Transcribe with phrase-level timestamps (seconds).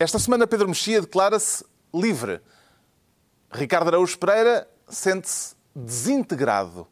[0.00, 2.40] Esta semana Pedro Mexia declara-se livre.
[3.50, 6.86] Ricardo Araújo Pereira sente-se desintegrado.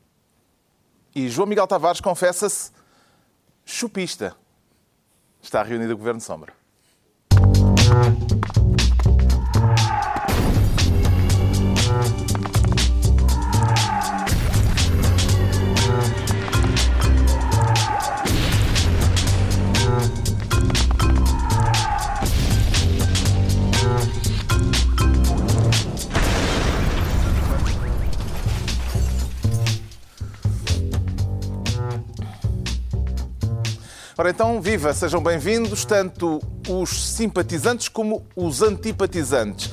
[1.15, 2.73] E João Miguel Tavares confessa-se
[3.65, 4.35] chupista.
[5.41, 6.53] Está reunido o Governo Sombra.
[34.19, 39.71] Ora então, viva, sejam bem-vindos, tanto os simpatizantes como os antipatizantes.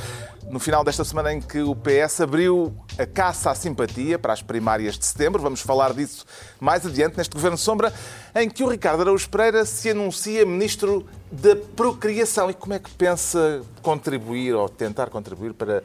[0.49, 4.41] No final desta semana em que o PS abriu a caça à simpatia para as
[4.41, 6.25] primárias de setembro, vamos falar disso
[6.59, 7.93] mais adiante neste Governo Sombra,
[8.35, 12.49] em que o Ricardo Araújo Pereira se anuncia Ministro da Procriação.
[12.49, 15.81] E como é que pensa contribuir ou tentar contribuir para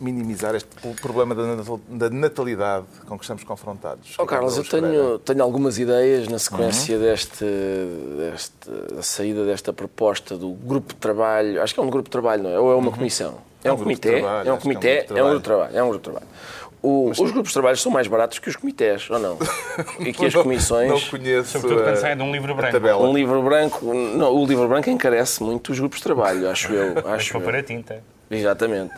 [0.00, 0.68] minimizar este
[1.00, 4.14] problema da natalidade com que estamos confrontados?
[4.18, 7.02] Oh, Carlos, eu tenho, tenho algumas ideias na sequência uhum.
[7.02, 7.44] deste,
[8.16, 11.62] deste, da saída desta proposta do grupo de trabalho.
[11.62, 12.58] Acho que é um grupo de trabalho, não é?
[12.58, 12.94] Ou é uma uhum.
[12.94, 13.38] comissão?
[13.64, 15.76] É, é um, comitê, trabalho, é um comitê, é um grupo de trabalho.
[15.76, 16.28] É um grupo de trabalho.
[16.80, 19.36] O, Mas, os grupos de trabalho são mais baratos que os comitês, ou não?
[19.98, 20.88] E que as comissões.
[20.88, 21.52] Não conheço.
[21.52, 23.02] Sobretudo quando sai de um livro branco.
[23.02, 23.94] Um livro branco.
[23.94, 26.98] Não, o livro branco encarece muito os grupos de trabalho, acho eu.
[27.08, 28.02] Acho Mas para a tinta.
[28.30, 28.92] Exatamente.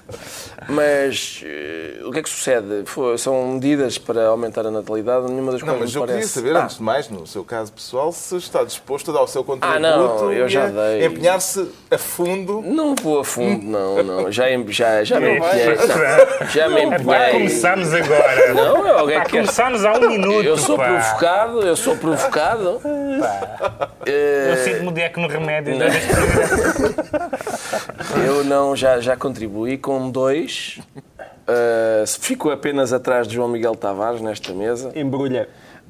[0.68, 2.82] Mas uh, o que é que sucede?
[2.84, 6.18] Foi, são medidas para aumentar a natalidade, nenhuma das não, coisas mas eu parece...
[6.18, 6.64] queria saber, ah.
[6.64, 9.76] antes de mais, no seu caso pessoal, se está disposto a dar o seu contributo
[9.76, 11.06] ah, não, eu já dei.
[11.06, 12.60] empenhar-se a fundo.
[12.60, 14.32] Não vou a fundo, não, não.
[14.32, 15.76] Já, já, já me empenhei.
[16.50, 17.04] Já me empenhei.
[17.04, 18.54] Vai, começamos agora.
[18.54, 19.30] Não, é alguém que...
[19.30, 20.86] Começamos há um minuto, Eu sou pá.
[20.86, 22.80] provocado, eu sou provocado.
[23.20, 23.90] Pá.
[24.06, 25.78] Eu sinto-me de no remédio.
[25.78, 25.86] Não.
[28.24, 30.80] eu não, já, já contribuí com dois.
[31.50, 34.92] Uh, fico apenas atrás de João Miguel Tavares nesta mesa.
[34.94, 35.48] Embrulha.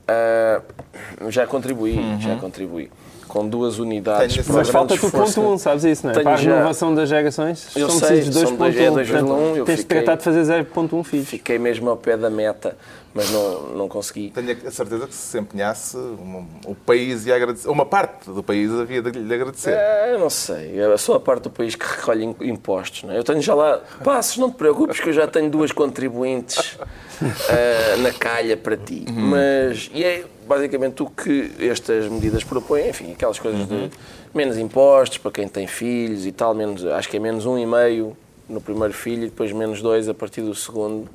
[0.09, 2.21] Uh, já contribuí, uhum.
[2.21, 2.91] já contribuí.
[3.29, 4.45] Com duas unidades.
[4.49, 6.15] Mas falta-te o ponto 1, um, sabes isso, não é?
[6.15, 9.65] Tenho Para a renovação das gerações, eu são sei, precisos 2.1.
[9.65, 11.29] Tens de tratar de fazer 0.1 filhos.
[11.29, 12.77] Fiquei mesmo ao pé da meta
[13.15, 14.31] mas não, não consegui.
[14.31, 18.71] Tenho a certeza que se empenhasse, um, o país ia agradecer, uma parte do país
[18.73, 19.73] havia de lhe agradecer.
[19.73, 23.03] É, não sei, é só a parte do país que recolhe impostos.
[23.03, 23.19] Não é?
[23.19, 27.99] Eu tenho já lá, passos, não te preocupes que eu já tenho duas contribuintes uh,
[28.01, 29.05] na calha para ti.
[29.09, 29.31] Uhum.
[29.31, 33.89] Mas, e é basicamente o que estas medidas propõem, enfim, aquelas coisas uhum.
[33.89, 33.91] de
[34.33, 37.67] menos impostos para quem tem filhos e tal, menos, acho que é menos um e
[37.67, 38.17] meio
[38.49, 41.09] no primeiro filho e depois menos dois a partir do segundo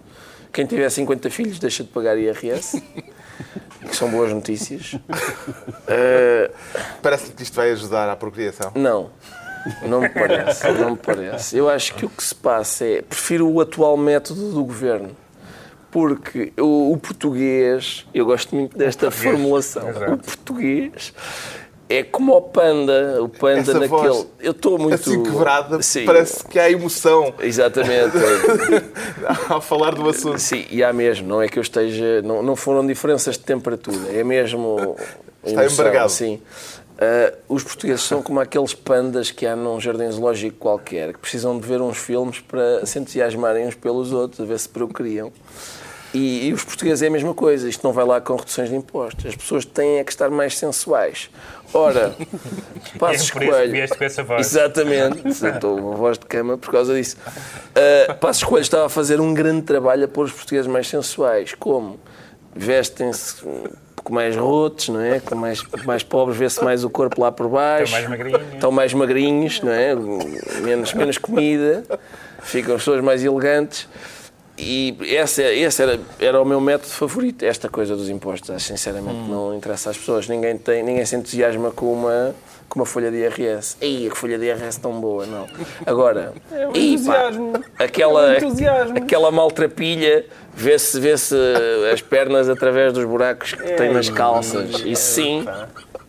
[0.56, 2.82] quem tiver 50 filhos deixa de pagar IRS.
[3.82, 4.94] que são boas notícias.
[4.94, 6.50] Uh,
[7.02, 8.72] Parece que isto vai ajudar à procriação?
[8.74, 9.12] Não.
[9.86, 11.58] Não me parece, não me parece.
[11.58, 13.02] Eu acho que o que se passa é.
[13.02, 15.10] Prefiro o atual método do governo.
[15.92, 19.90] Porque o, o português, eu gosto muito desta formulação.
[19.90, 21.14] O português
[21.88, 23.90] é como o panda, o panda Essa naquele.
[23.90, 24.96] Voz, eu estou muito.
[24.96, 26.06] Assim quebrada, Sim.
[26.06, 27.34] parece que há emoção.
[27.40, 28.18] Exatamente.
[29.48, 30.40] Ao falar do assunto.
[30.40, 32.22] Sim, e há mesmo, não é que eu esteja.
[32.24, 34.96] Não, não foram diferenças de temperatura, é mesmo.
[35.46, 36.12] Está emoção, embargado.
[36.12, 36.42] Sim.
[36.96, 41.60] Uh, os portugueses são como aqueles pandas que há num jardim zoológico qualquer, que precisam
[41.60, 45.32] de ver uns filmes para se entusiasmarem uns pelos outros, a ver se procriam.
[46.16, 48.76] E, e, os portugueses é a mesma coisa, isto não vai lá com reduções de
[48.76, 49.26] impostos.
[49.26, 51.30] As pessoas têm é que estar mais sensuais.
[51.74, 52.16] Ora,
[52.98, 53.90] Passos é Coelho.
[53.90, 54.48] com essa voz.
[54.48, 57.18] Exatamente, estou uma voz de cama por causa disso.
[57.28, 61.54] Uh, Passos Coelho estava a fazer um grande trabalho a pôr os portugueses mais sensuais.
[61.54, 62.00] Como?
[62.56, 63.44] Vestem-se
[64.02, 65.20] com mais rotos, não é?
[65.20, 67.94] Com mais, mais pobres, vê-se mais o corpo lá por baixo.
[67.94, 68.54] Estão mais magrinhos.
[68.54, 69.96] Estão mais magrinhos, não é?
[70.62, 71.84] Menos, menos comida.
[72.42, 73.90] Ficam as pessoas mais elegantes.
[74.58, 78.50] E esse, esse era, era o meu método favorito, esta coisa dos impostos.
[78.50, 79.28] Acho sinceramente hum.
[79.28, 80.28] não interessa às pessoas.
[80.28, 82.34] Ninguém, tem, ninguém se entusiasma com uma,
[82.70, 83.76] com uma folha de IRS.
[83.82, 85.46] Ei, a folha de IRS tão boa, não.
[85.86, 87.04] Agora, é um.
[87.06, 91.36] Pá, aquela, é um aquela maltrapilha, vê-se vê -se
[91.92, 94.84] as pernas através dos buracos que é, tem nas calças.
[94.84, 95.46] É, e sim,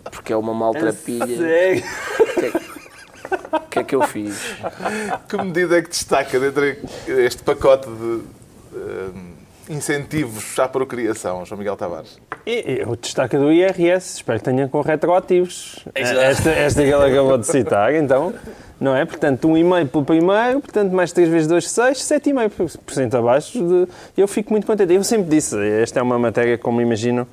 [0.04, 1.46] porque é uma maltrapilha.
[1.46, 1.82] É
[3.52, 4.40] o que é que eu fiz?
[5.28, 6.62] Que medida é que destaca dentro
[7.06, 8.20] deste pacote de
[9.68, 12.18] incentivos à procriação, João Miguel Tavares?
[12.46, 15.84] Eu destaca do IRS, espero que tenha com retroativos.
[15.94, 18.32] Esta, esta que ele acabou de citar, então,
[18.80, 19.04] não é?
[19.04, 23.58] Portanto, 1,5 pelo primeiro, portanto, mais 3 vezes 2, 6, 7,5% abaixo.
[23.58, 23.88] De...
[24.16, 24.92] Eu fico muito contente.
[24.92, 27.26] Eu sempre disse, esta é uma matéria, como imagino,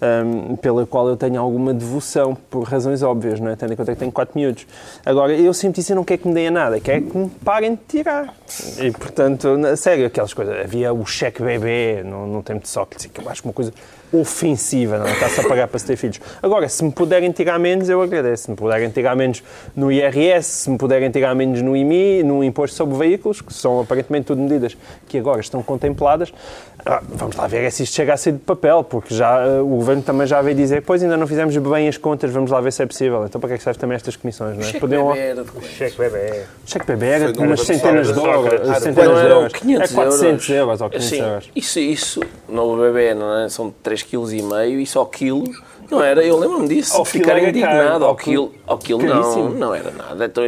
[0.00, 3.56] um, pela qual eu tenho alguma devoção, por razões óbvias, não é?
[3.56, 4.66] tendo em conta que tenho 4 minutos.
[5.04, 7.28] Agora, eu sempre disse, eu não quero que me deem a nada, quero que me
[7.44, 8.34] parem de tirar.
[8.78, 13.06] E, portanto, na, sério, aquelas coisas, havia o cheque bebê no, no tempo de Sócrates,
[13.06, 13.72] que eu acho uma coisa
[14.12, 15.12] ofensiva, não é?
[15.12, 16.20] está-se a pagar para se ter filhos.
[16.42, 18.44] Agora, se me puderem tirar menos, eu agradeço.
[18.44, 19.42] Se me puderem tirar menos
[19.74, 23.80] no IRS, se me puderem tirar menos no IMI, no Imposto sobre Veículos, que são
[23.80, 24.76] aparentemente tudo medidas
[25.06, 26.32] que agora estão contempladas,
[26.84, 29.76] ah, vamos lá ver se isto chega a ser de papel, porque já uh, o
[29.76, 32.72] Governo também já veio dizer, pois ainda não fizemos bem as contas, vamos lá ver
[32.72, 33.24] se é possível.
[33.24, 34.66] Então para que é que serve também estas comissões, não é?
[34.66, 35.08] Cheque Podiam...
[35.08, 36.42] bebê era de Cheque bebê.
[36.66, 38.78] Cheque bebê era de umas centenas de euros.
[38.78, 39.52] Centenas de euros.
[39.52, 41.50] 500 é 400 euros, euros ou 500 Sim, euros.
[41.54, 43.48] Isso, isso, no bebê, não é?
[43.48, 45.44] São 3,5 kg e só quilo
[45.90, 48.04] não era, eu lembro-me disso, ao ficar indignado.
[48.04, 50.24] Ao, quilo, ao quilo não, não era nada.
[50.24, 50.44] Então,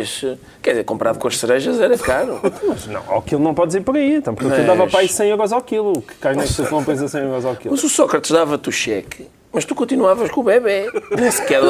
[0.62, 2.40] quer dizer, comprado com as cerejas era caro.
[2.66, 4.66] Mas não, ao quilo não podes ir por aí, então, porque Mas...
[4.66, 6.00] dava para aí 100 euros ao quilo.
[6.02, 7.74] Que carne é que tu compras a 100 euros ao quilo?
[7.74, 10.90] Mas o Sócrates dava-te o cheque mas tu continuavas com o bebê.
[11.16, 11.60] Nem sequer.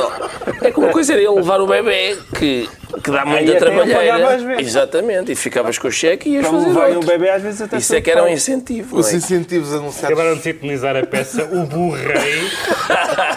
[0.62, 2.69] É como coisa era ele levar o bebê, que,
[3.02, 4.61] que dá muita trabalheira.
[4.61, 5.32] Exatamente.
[5.32, 6.96] E ficavas com o cheque e ias então, fazer.
[6.96, 8.99] O bebê às vezes até Isso é que era um incentivo.
[8.99, 9.17] Os é?
[9.17, 10.05] incentivos anunciados.
[10.05, 12.50] Acabaram de sintonizar a peça O Burrei.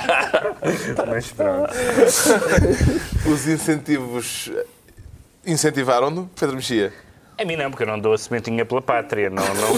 [1.08, 1.74] mas pronto.
[3.26, 4.52] Os incentivos
[5.46, 7.05] incentivaram-no, Pedro Mexia?
[7.38, 9.30] A mim não, porque eu não dou a sementinha pela pátria.
[9.30, 9.74] Não, não,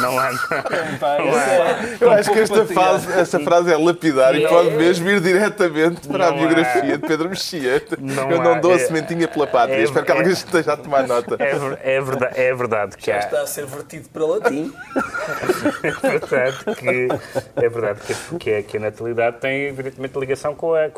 [0.00, 0.32] não há.
[0.32, 5.20] Não há eu acho que esta, fase, esta frase é lapidar e pode mesmo ir
[5.20, 6.96] diretamente para a biografia há.
[6.96, 7.80] de Pedro Mexia.
[7.96, 8.58] Não eu não há.
[8.58, 9.76] dou a é- sementinha pela pátria.
[9.76, 11.36] É, Espero que alguém é, esteja a tomar nota.
[11.38, 13.18] É, é, verdade, é verdade que Já há...
[13.20, 14.72] está a ser vertido para latim.
[16.02, 17.08] é verdade que,
[17.56, 20.88] é verdade que, que, a, que a natalidade tem, evidentemente, ligação com a,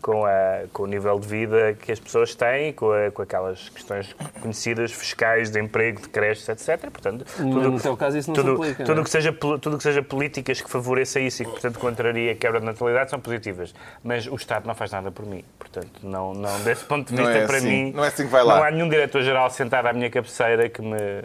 [0.00, 3.68] com a com, o nível de vida que as pessoas têm, com, a, com aquelas
[3.68, 6.90] questões conhecidas, fiscais, de emprego, de creches, etc.
[6.90, 9.04] Portanto, tudo, no teu caso isso não tudo, se aplica, tudo não é?
[9.04, 12.60] que seja Tudo que seja políticas que favoreça isso e que, portanto, contraria a quebra
[12.60, 13.74] de natalidade são positivas.
[14.02, 15.44] Mas o Estado não faz nada por mim.
[15.58, 17.68] Portanto, não, não desse ponto de vista, é para assim.
[17.68, 18.56] mim, não, é assim que vai lá.
[18.56, 21.22] não há nenhum diretor-geral sentado à minha cabeceira que me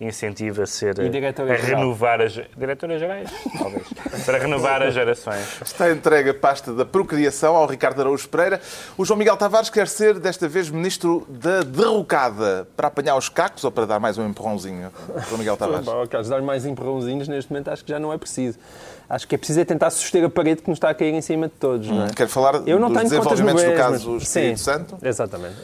[0.00, 3.86] incentiva a ser a, a renovar as diretora gerais, talvez,
[4.24, 5.60] para renovar as gerações.
[5.64, 8.60] Está entregue a pasta da procriação ao Ricardo Araújo Pereira.
[8.96, 13.64] O João Miguel Tavares quer ser desta vez ministro da derrocada para apanhar os cacos
[13.64, 14.90] ou para dar mais um empurrãozinho?
[15.28, 15.86] João Miguel Tavares.
[15.86, 18.58] Bom, caso dar mais empurrãozinhos neste momento acho que já não é preciso.
[19.08, 21.20] Acho que é preciso é tentar suster a parede que nos está a cair em
[21.20, 21.88] cima de todos.
[21.88, 22.10] Não é?
[22.10, 24.98] Quero falar Eu não dos tenho desenvolvimentos do caso Espírito Sim, Santo?
[25.02, 25.56] Exatamente.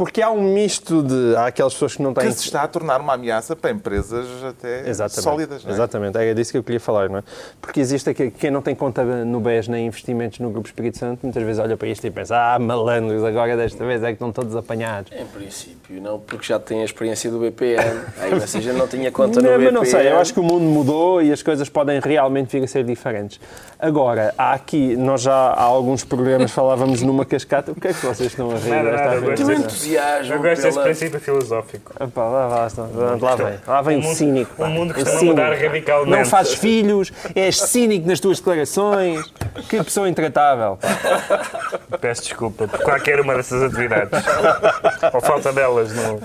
[0.00, 1.36] Porque há um misto de.
[1.36, 2.26] Há aquelas pessoas que não têm.
[2.26, 5.22] Que se está a tornar uma ameaça para empresas até Exatamente.
[5.22, 5.62] sólidas.
[5.62, 5.74] Não é?
[5.74, 7.22] Exatamente, era disso que eu queria falar, não é?
[7.60, 11.20] Porque existe aqui, quem não tem conta no BES nem investimentos no Grupo Espírito Santo,
[11.22, 14.32] muitas vezes olha para isto e pensa: ah, malandros, agora desta vez é que estão
[14.32, 15.12] todos apanhados.
[15.12, 18.00] Em princípio, não, porque já tem a experiência do BPN.
[18.18, 19.72] Aí, ou seja, não tinha conta não, no BPN.
[19.72, 22.64] Mas não sei, eu acho que o mundo mudou e as coisas podem realmente vir
[22.64, 23.40] a ser diferentes.
[23.78, 27.72] Agora, há aqui, nós já há alguns programas falávamos numa cascata.
[27.72, 28.68] O que é que vocês estão a rir?
[28.68, 30.34] Nada, nada, que entusiasmo.
[30.34, 31.94] Eu gosto desse princípio filosófico.
[31.98, 34.62] Epá, lá, lá, lá, lá vem, lá vem o, mundo, cínico.
[34.62, 36.10] O mundo que está a mudar radicalmente.
[36.10, 39.32] Não fazes filhos, és cínico nas tuas declarações.
[39.68, 40.78] Que pessoa intratável.
[42.00, 44.10] Peço desculpa por qualquer uma dessas atividades.
[45.12, 45.92] Ou falta delas.
[45.94, 46.20] No...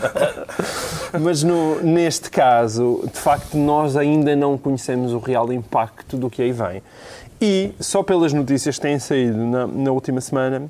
[1.19, 6.42] Mas no, neste caso, de facto, nós ainda não conhecemos o real impacto do que
[6.45, 6.81] aí vem.
[7.42, 10.69] E só pelas notícias que têm saído na, na última semana,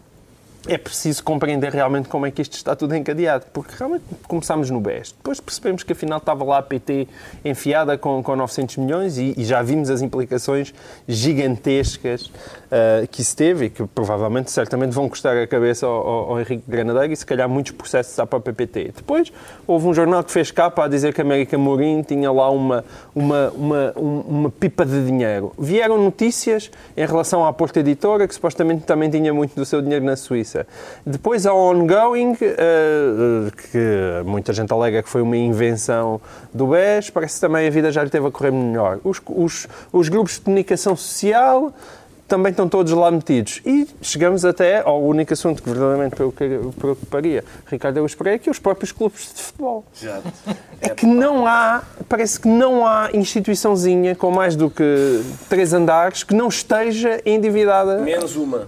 [0.68, 4.80] é preciso compreender realmente como é que isto está tudo encadeado, porque realmente começámos no
[4.80, 7.07] BES, depois percebemos que afinal estava lá a PT
[7.44, 10.73] enfiada com, com 900 milhões e, e já vimos as implicações
[11.07, 12.31] gigantescas
[12.66, 16.40] uh, que isso teve e que provavelmente, certamente vão custar a cabeça ao, ao, ao
[16.40, 18.94] Henrique Granadeiro e se calhar muitos processos à própria PT.
[18.95, 19.31] Depois
[19.68, 22.84] houve um jornal que fez capa a dizer que a América Mourinho tinha lá uma,
[23.14, 25.54] uma, uma, uma pipa de dinheiro.
[25.57, 30.06] Vieram notícias em relação à Porta Editora, que supostamente também tinha muito do seu dinheiro
[30.06, 30.68] na Suíça.
[31.06, 36.19] Depois a ongoing, uh, que muita gente alega que foi uma invenção
[36.54, 39.00] do BES, parece que também a vida já lhe teve a correr melhor.
[39.04, 41.74] Os, os, os grupos de comunicação social
[42.28, 43.62] também estão todos lá metidos.
[43.66, 46.16] E chegamos até ao único assunto que verdadeiramente
[46.78, 49.86] preocuparia Ricardo Eus Pereira, que é os próprios clubes de futebol.
[50.02, 50.34] Exato.
[50.82, 56.24] É que não há, parece que não há instituiçãozinha com mais do que três andares
[56.24, 58.00] que não esteja endividada.
[58.00, 58.68] Menos uma.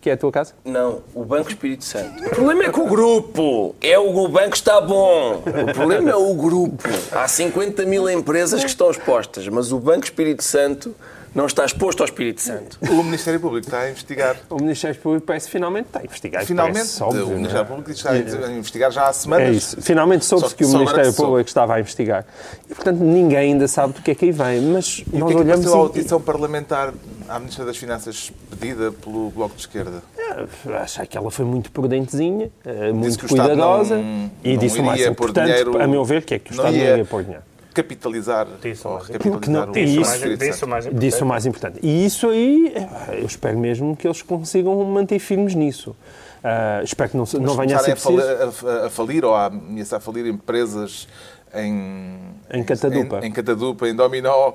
[0.00, 0.54] Que é a tua casa?
[0.64, 2.24] Não, o Banco Espírito Santo.
[2.24, 3.74] O problema é que o grupo.
[3.82, 5.42] É o, o banco está bom.
[5.44, 6.88] O problema é o grupo.
[7.12, 10.94] Há 50 mil empresas que estão expostas, mas o Banco Espírito Santo
[11.34, 12.78] não está exposto ao Espírito Santo.
[12.90, 14.36] O Ministério Público está a investigar.
[14.50, 16.44] O Ministério Público parece finalmente está a investigar.
[16.44, 18.18] Finalmente, parece, óbvio, o Ministério Público está a
[18.52, 19.48] investigar já há semanas.
[19.48, 19.80] É isso.
[19.80, 22.24] Finalmente soube-se que o Ministério Público estava a investigar.
[22.68, 24.60] E, portanto, ninguém ainda sabe do que é que aí vem.
[24.62, 25.66] Mas e nós o que é que olhamos...
[25.72, 26.92] a audição parlamentar
[27.28, 30.02] à Ministra das Finanças pedida pelo Bloco de Esquerda?
[30.18, 34.84] É, acho que ela foi muito prudentezinha, eh, muito cuidadosa não- e não disse o
[34.84, 37.04] mais importante, dinheiro- a meu ver, que é que o não Estado não ia- iria
[37.04, 37.42] pôr dinheiro.
[37.74, 38.46] Capitalizar.
[38.62, 40.88] Disse o ou mais recapitalizar Porque não- o- disse Disse o o Espírito mais, o
[40.88, 41.00] importante.
[41.00, 41.78] Disse o mais importante.
[41.82, 45.94] E isso aí, eh, eu espero mesmo que eles consigam manter firmes nisso.
[46.42, 48.52] Ah, espero que não, se- não venha a ser começarem a, preciso.
[48.66, 51.06] fali- a- a falir ou a ameaçar falir empresas
[51.54, 52.16] em,
[52.52, 53.18] Em Catadupa.
[53.22, 54.54] Em, em Catadupa, em Dominó.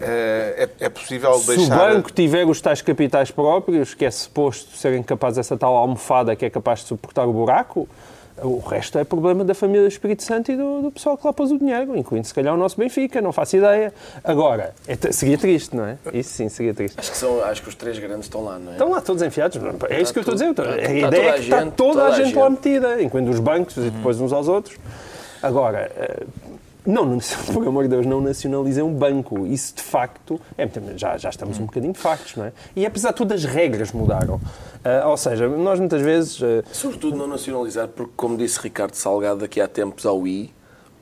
[0.00, 1.76] Eh, É, é possível Se o deixar.
[1.76, 6.44] banco tiver os tais capitais próprios, que é suposto serem capazes dessa tal almofada que
[6.44, 7.88] é capaz de suportar o buraco,
[8.42, 11.32] o resto é problema da família do Espírito Santo e do, do pessoal que lá
[11.32, 13.92] pôs o dinheiro, incluindo se calhar o nosso Benfica, não faço ideia.
[14.22, 15.96] Agora, é seria triste, não é?
[16.12, 16.98] Isso sim, seria triste.
[16.98, 18.72] Acho que, são, acho que os três grandes estão lá, não é?
[18.72, 19.58] Estão lá todos enfiados.
[19.88, 20.54] É isso que eu estou a dizer.
[20.54, 23.30] tudo- A está ideia é a que está toda, a a gente lá metida, incluindo
[23.30, 24.76] os bancos e depois uns aos outros.
[25.42, 26.22] Agora, eh,
[26.86, 27.18] não,
[27.52, 29.46] por amor de Deus, não nacionalizem um banco.
[29.46, 32.52] Isso, de facto, é, já, já estamos um bocadinho de factos, não é?
[32.76, 34.40] E, apesar de tudo, as regras mudaram.
[34.84, 36.40] Ah, ou seja, nós muitas vezes...
[36.42, 40.52] eh, Sobretudo não nacionalizar, porque, como disse Ricardo Salgado daqui há tempos ao I,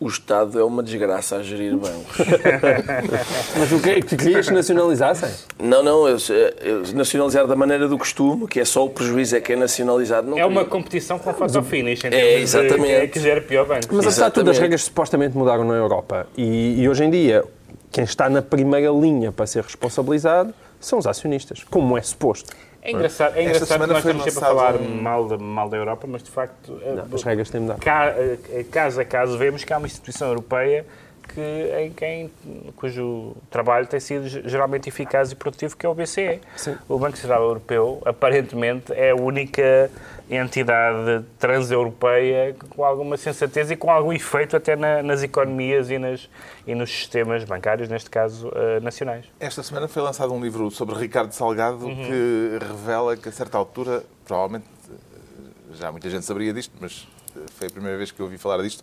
[0.02, 2.16] o Estado é uma desgraça a gerir bancos.
[3.58, 5.30] mas o que é que querias que nacionalizassem?
[5.58, 6.16] não, não, eu,
[6.60, 10.28] eu nacionalizar da maneira do costume, que é só o prejuízo é que é nacionalizado.
[10.28, 10.70] Não É uma queria.
[10.70, 12.04] competição com foto finish.
[12.04, 12.82] em É, de exatamente.
[12.82, 13.86] Quem é que gera pior banco.
[13.90, 16.26] Mas, apesar de tudo, as regras supostamente mudaram na Europa.
[16.36, 17.44] E, e hoje em dia,
[17.90, 22.52] quem está na primeira linha para ser responsabilizado são os acionistas, como é suposto.
[22.84, 25.38] É engraçado, é Esta engraçado que semana nós estamos sempre a falar um- mal, da,
[25.38, 27.80] mal da Europa, mas de facto, eh, Não, as regras têm mudado.
[27.80, 30.84] ca- eh, caso a caso, vemos que há uma instituição europeia
[31.32, 31.40] que,
[31.80, 32.30] em quem,
[32.76, 36.40] cujo trabalho tem sido geralmente eficaz e produtivo, que é o BCE.
[36.56, 36.76] Sim.
[36.88, 39.88] O Banco Central Europeu, aparentemente, é a única
[40.36, 46.28] entidade transeuropeia com alguma sensatez e com algum efeito até na- nas economias e, nas,
[46.66, 49.26] e nos sistemas bancários, neste caso, eh, nacionais.
[49.40, 51.94] Esta semana foi lançado um livro sobre Ricardo Salgado Uhum.
[51.96, 57.40] que revela que, a certa altura, provavelmente eh, já muita gente saberia disto, mas eh,
[57.56, 58.82] foi a primeira vez que eu ouvi falar disto,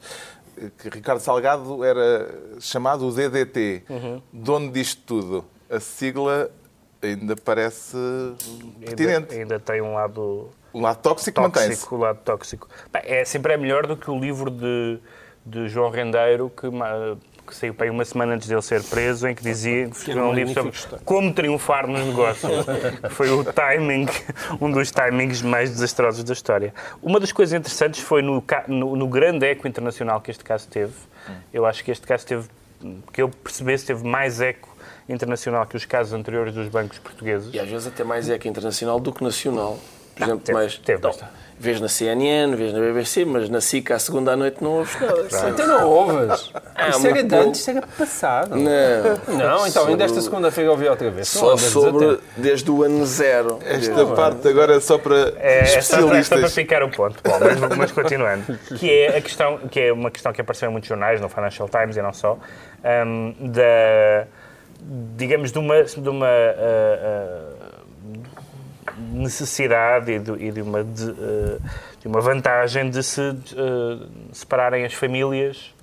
[0.77, 2.29] que Ricardo Salgado era
[2.59, 4.21] chamado o DDT, Uhum.
[4.33, 5.45] dono disto tudo.
[5.69, 6.49] A sigla
[7.01, 7.95] ainda parece
[8.83, 9.33] pertinente.
[9.33, 11.69] Ainda, ainda tem um lado O lado tóxico, mantém-se.
[11.69, 12.67] tóxico, o lado tóxico.
[12.91, 14.99] Bem, é sempre é melhor do que o livro de,
[15.45, 16.67] de João Rendeiro que,
[17.47, 20.25] que saiu para aí uma semana antes dele ser preso, em que dizia que escreveu
[20.25, 22.51] um livro sobre como triunfar nos negócios.
[23.11, 24.07] foi o timing,
[24.61, 26.73] um dos timings mais desastrosos da história.
[27.01, 30.93] Uma das coisas interessantes foi no, no, no grande eco internacional que este caso teve.
[31.51, 32.47] Eu acho que este caso teve,
[33.11, 34.69] que eu percebesse, teve mais eco
[35.07, 37.53] internacional que os casos anteriores dos bancos portugueses.
[37.53, 39.79] E às vezes até mais que internacional do que nacional.
[40.19, 40.77] Por exemplo, teve- mais.
[40.77, 41.11] teve Não,
[41.61, 44.95] vês na CNN, vês na BBC, mas na SIC à segunda à noite não ouves
[45.01, 45.49] nada.
[45.49, 46.51] Então não ouves.
[46.73, 48.55] Ah, isso era de antes, isso era passado.
[48.55, 51.33] Não, Não, então ainda esta Sobre- segunda-feira ouvi outra vez.
[51.35, 53.59] Não só sobre desde o ano zero.
[53.65, 56.53] Esta parte agora é só para É, é só, para- especialistas.
[56.53, 58.57] ficar o ponto, Paulo, mas, mas continuando.
[58.77, 61.67] Que é, a questão, que é uma questão que apareceu em muitos jornais, no Financial
[61.67, 62.37] Times e não só,
[63.05, 64.25] hum, da,
[65.17, 67.58] digamos, de uma, de uma ah, ah,
[69.13, 71.57] necessidade e de, e de uma, de, ah,
[72.01, 75.73] de uma vantagem de se ah, separarem as famílias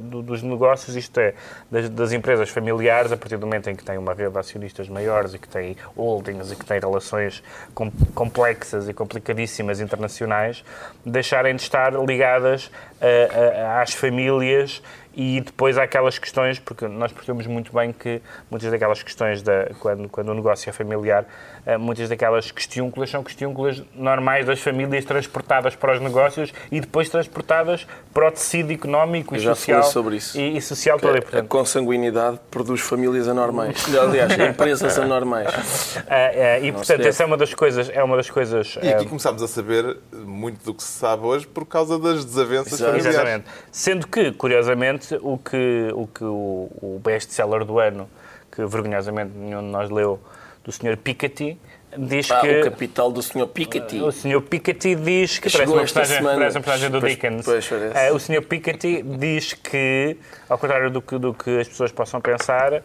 [0.00, 1.34] dos negócios, isto é,
[1.70, 4.88] das, das empresas familiares, a partir do momento em que têm uma rede de acionistas
[4.88, 7.42] maiores e que têm holdings e que têm relações
[7.74, 10.64] com- complexas e complicadíssimas internacionais,
[11.04, 14.82] deixarem de estar ligadas a- às famílias
[15.16, 18.20] e depois há aquelas questões, porque nós percebemos muito bem que
[18.50, 21.24] muitas daquelas questões, da, quando, quando o negócio é familiar,
[21.64, 27.08] eh, muitas daquelas questiúnculas são questiúnculas normais das famílias transportadas para os negócios e depois
[27.08, 29.78] transportadas para o tecido económico e social.
[29.78, 30.38] falei sobre isso.
[30.38, 31.16] E, e social todo.
[31.16, 33.86] A portanto, consanguinidade produz famílias anormais.
[33.98, 35.96] Aliás, empresas anormais.
[36.08, 37.08] ah, ah, e, portanto deve.
[37.08, 37.88] essa é uma das coisas.
[37.88, 41.24] É uma das coisas E aqui ah, começámos a saber muito do que se sabe
[41.24, 42.92] hoje por causa das desavenças Exato.
[42.92, 43.16] familiares.
[43.16, 43.46] Exatamente.
[43.72, 48.08] Sendo que, curiosamente, o que o, que o, o best-seller do ano,
[48.50, 50.18] que vergonhosamente nenhum de nós leu,
[50.64, 50.96] do Sr.
[50.96, 51.58] Piketty,
[51.96, 52.60] diz Ah, que...
[52.60, 53.46] o capital do Sr.
[53.46, 54.02] Piketty.
[54.02, 54.40] O Sr.
[54.42, 56.38] Piketty diz que Chegou parece uma personagem, semana.
[56.38, 57.44] parece uma personagem do Pois- Dickens.
[57.44, 57.70] pois.
[57.94, 58.42] Eh, o Sr.
[58.42, 60.16] Piketty diz que,
[60.48, 62.82] ao contrário do que, do que as pessoas possam pensar,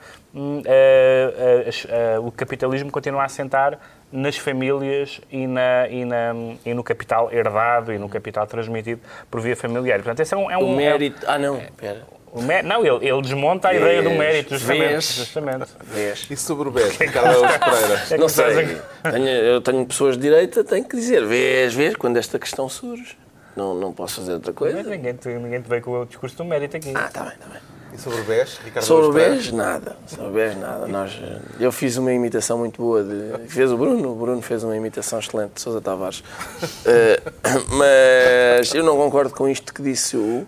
[1.67, 3.79] as- eh, o capitalismo continua a assentar
[4.11, 6.33] nas famílias e, na, e, na,
[6.65, 9.97] e no capital herdado e no capital transmitido por via familiar.
[9.97, 10.49] Portanto, esse é um...
[10.51, 11.25] É O um mérito.
[11.27, 12.01] Ah, não, espera.
[12.33, 14.89] o mé- não, ele, ele desmonta a ideia do Vês, mérito, justamente.
[14.89, 15.03] vês.
[15.15, 15.65] justamente.
[15.83, 16.27] Vês?
[16.29, 18.03] E sobre o BES, Araújo Pereira?
[18.11, 18.77] É Não sei.
[19.03, 23.17] Tenho- eu tenho pessoas de direita, tenho que dizer, vês, vês, quando esta questão surge.
[23.55, 24.83] Não, não posso fazer outra Mas coisa.
[24.89, 26.93] ninguém te, ninguém te veio com o discurso do mérito aqui.
[26.95, 27.59] Ah, está bem, está bem.
[27.93, 29.11] E sobre o BES, Ricardo Sobre o?
[29.13, 29.97] BES, nada.
[30.07, 30.87] Sobre o BES, nada.
[30.87, 31.19] Nós,
[31.59, 33.03] eu fiz uma imitação muito boa.
[33.03, 34.11] De, fez o Bruno.
[34.11, 36.23] O Bruno fez uma imitação excelente de Sousa Tavares.
[36.85, 37.21] Eh,
[37.69, 40.45] mas eu não concordo com isto que disse o,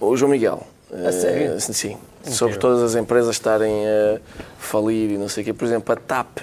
[0.00, 0.66] o João Miguel.
[0.90, 1.52] A sério?
[1.52, 1.98] Eh, sim.
[2.24, 4.18] Sobre todas as empresas estarem a
[4.58, 5.52] falir e não sei o quê.
[5.52, 6.38] Por exemplo, a TAP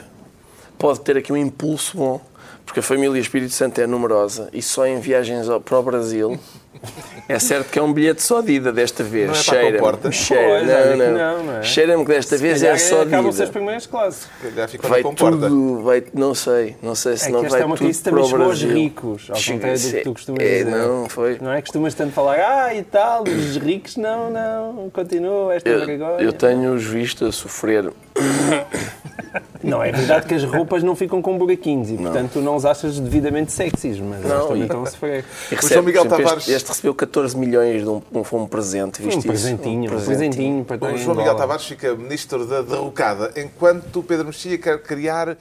[0.77, 2.21] pode ter aqui um impulso bom,
[2.65, 6.39] porque a família Espírito Santo é numerosa e só em viagens ao- para o Brasil
[7.27, 9.27] é certo que é um bilhete só de ida desta vez.
[9.27, 9.77] Não é para a Cheira-me.
[9.79, 10.11] comporta?
[10.11, 11.17] Cheira, Pois, não, não.
[11.17, 11.63] não, não é?
[11.63, 13.53] Cheira-me que desta vez é só de Acabam-se as ida.
[13.53, 14.27] primeiras classes.
[14.69, 17.85] Se Vai tudo, vai, não sei, não sei se É não vai é uma tudo
[17.85, 18.77] crise para também o chegou aos Brasil.
[18.77, 20.65] ricos, ao contrário do que tu costumas é, dizer.
[20.65, 21.37] Não, foi.
[21.41, 21.61] Não é?
[21.61, 26.21] Costumas tanto falar, ah, e tal, os ricos, não, não, continua esta Eu, vergonha.
[26.21, 27.91] eu tenho-os visto a sofrer.
[29.63, 32.65] Não, é verdade que as roupas não ficam com buraquinhos e, portanto, tu não os
[32.65, 35.25] achas devidamente sexys, mas Não, também estão a sofrer.
[35.51, 39.01] E João Miguel exemplo, Tavares- Este, este recebeu 14 milhões de um, um, um presente,
[39.01, 39.27] Um viste isso?
[39.27, 41.35] presentinho, um presentinho para estar O em João Miguel.
[41.35, 45.37] Tavares fica ministro da derrocada, enquanto o Pedro Mexia quer criar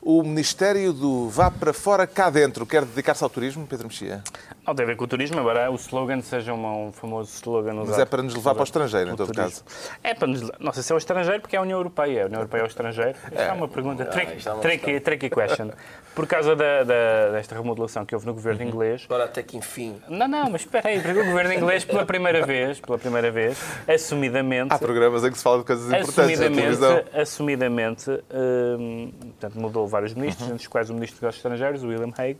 [0.00, 2.64] o Ministério do Vá para Fora cá dentro.
[2.64, 4.22] Quer dedicar-se ao turismo, Pedro Mexia?
[4.68, 7.72] Não tem a ver com o turismo, embora o slogan seja uma- um famoso slogan
[7.72, 7.88] usado.
[7.88, 9.64] Mas é para nos levar para o estrangeiro, em pelo todo turismo.
[9.64, 9.98] caso.
[10.04, 10.42] É para nos...
[10.60, 12.24] Não sei se é o estrangeiro, porque é a União Europeia.
[12.24, 13.10] A União Europeia é o estrangeiro.
[13.32, 15.70] Isto é, uma pergunta tricky, isto é uma tricky, tricky question.
[16.14, 19.98] Por causa da, da- desta remodelação que houve no governo inglês, Agora até que enfim.
[20.08, 23.58] não, não, mas espera aí, porque o governo inglês, pela primeira vez, pela primeira vez,
[23.88, 29.86] assumidamente, Há programas em que se fala de coisas importantes assumidamente, assumidamente hum, portanto, mudou
[29.86, 32.38] vários ministros, entre os quais o ministro dos Negócios Estrangeiros, o William Hague,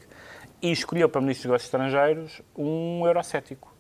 [0.61, 3.77] e escolheu para ministro dos Negócios Estrangeiros um eurocético.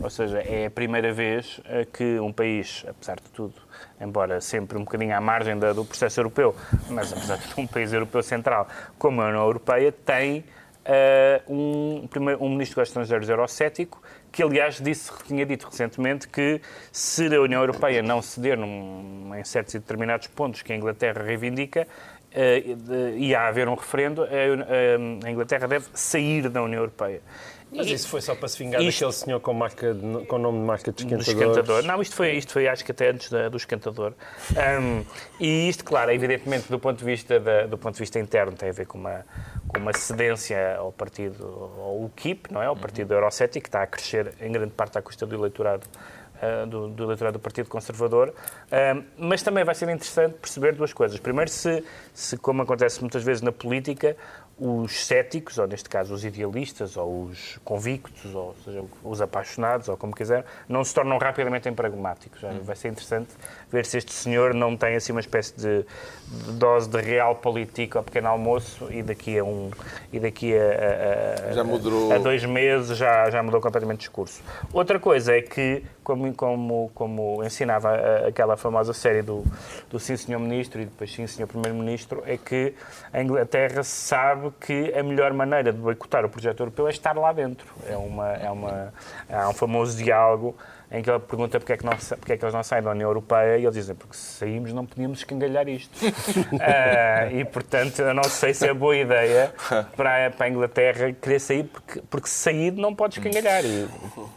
[0.00, 3.54] Ou seja, é a primeira vez eh, que um país, apesar de tudo,
[4.00, 6.54] embora sempre um bocadinho à margem do processo europeu,
[6.88, 8.68] mas apesar de tudo um país europeu central
[8.98, 10.44] como a União Europeia, tem
[10.84, 14.00] eh, um, primeiro, um ministro dos Estrangeiros eurocético,
[14.32, 16.60] que aliás disse, tinha dito recentemente que
[16.92, 21.22] se a União Europeia não ceder num, em certos e determinados pontos que a Inglaterra
[21.22, 21.86] reivindica,
[22.32, 27.20] eh, de- ia haver um referendo, a, a- a Inglaterra deve sair da União Europeia.
[27.72, 29.94] Mas E- isso foi só para se vingar Isto- daquele senhor com, marca
[30.26, 31.84] com nome de marca de esquentador.
[31.84, 34.12] Não, isto foi, isto foi acho que até antes da- do esquentador.
[34.56, 35.04] Ahm,
[35.38, 38.70] e isto, claro, evidentemente, do ponto de vista, da- do ponto de vista interno, tem
[38.70, 39.24] a ver com uma,
[39.68, 41.44] com uma cedência ao partido,
[41.78, 42.66] ao UKIP, não é?
[42.66, 45.86] Ao partido eurocético, que está a crescer em grande parte à custa do eleitorado.
[46.40, 48.32] Ah, Do, do eleitorado do Partido Conservador,
[48.70, 51.18] Ahm, mas também vai ser interessante perceber duas coisas.
[51.18, 54.16] Primeiro, se, se, como acontece muitas vezes na política,
[54.60, 59.96] os céticos, ou neste caso os idealistas, ou os convictos, ou seja, os apaixonados, ou
[59.96, 62.42] como quiser, não se tornam rapidamente em pragmáticos.
[62.62, 63.30] Vai ser interessante
[63.72, 65.82] ver se este senhor não tem assim uma espécie de,
[66.28, 69.70] de dose de real político ao pequeno almoço e daqui a um
[70.12, 70.60] e daqui a,
[71.46, 72.12] a- a- Já mudou.
[72.12, 74.42] a dois meses já, já mudou completamente de discurso.
[74.72, 77.94] Outra coisa é que, como, como, como ensinava
[78.28, 79.42] aquela famosa série do,
[79.88, 82.74] do Sim Senhor Ministro e depois Sim Senhor Primeiro-Ministro, é que
[83.12, 87.32] a Inglaterra sabe que a melhor maneira de boicotar o projeto europeu é estar lá
[87.32, 87.66] dentro.
[87.86, 88.92] É uma, é uma,
[89.28, 90.56] há um famoso diálogo
[90.92, 92.90] em que ele pergunta porque é que, não, porque é que eles não saem da
[92.90, 95.96] União Europeia e eles dizem porque se saímos não podíamos escangalhar isto.
[96.60, 99.52] Ah, e, portanto, eu não sei se é boa ideia
[99.96, 103.64] para, a- para a Inglaterra querer sair, porque, porque se sair não pode escangalhar.
[103.64, 103.86] E,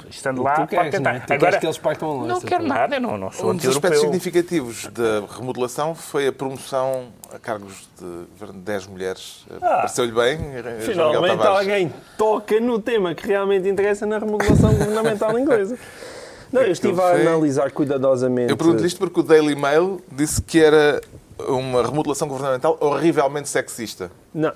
[0.09, 1.09] estando lá, Tu pode queres, tentar.
[1.13, 1.21] não é?
[1.21, 2.69] Tu queres que eles partam a lança, Não quero tu.
[2.69, 7.39] nada, eu não, não sou Um dos aspectos significativos da remodelação foi a promoção a
[7.39, 9.43] cargos de 10 mulheres.
[9.59, 15.37] Ah, Pareceu-lhe bem, Miguel Finalmente alguém toca no tema que realmente interessa na remodelação governamental
[15.39, 15.77] inglesa.
[16.53, 18.51] Não, eu estive a foi- analisar cuidadosamente.
[18.51, 21.01] Eu pergunto isto porque o Daily Mail disse que era
[21.47, 24.11] uma remodelação governamental horrivelmente sexista.
[24.33, 24.51] Não,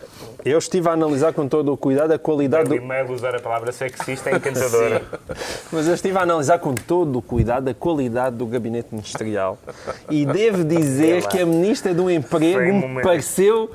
[0.46, 2.76] eu estive a analisar com todo o cuidado a qualidade O do...
[2.76, 5.02] e-mail usar a palavra sexista é encantadora.
[5.72, 9.58] Mas eu estive a analisar com todo o cuidado a qualidade do gabinete ministerial.
[10.10, 13.72] E devo dizer que a ministra do Emprego um me pareceu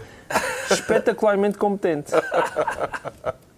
[0.70, 2.12] espetacularmente competente.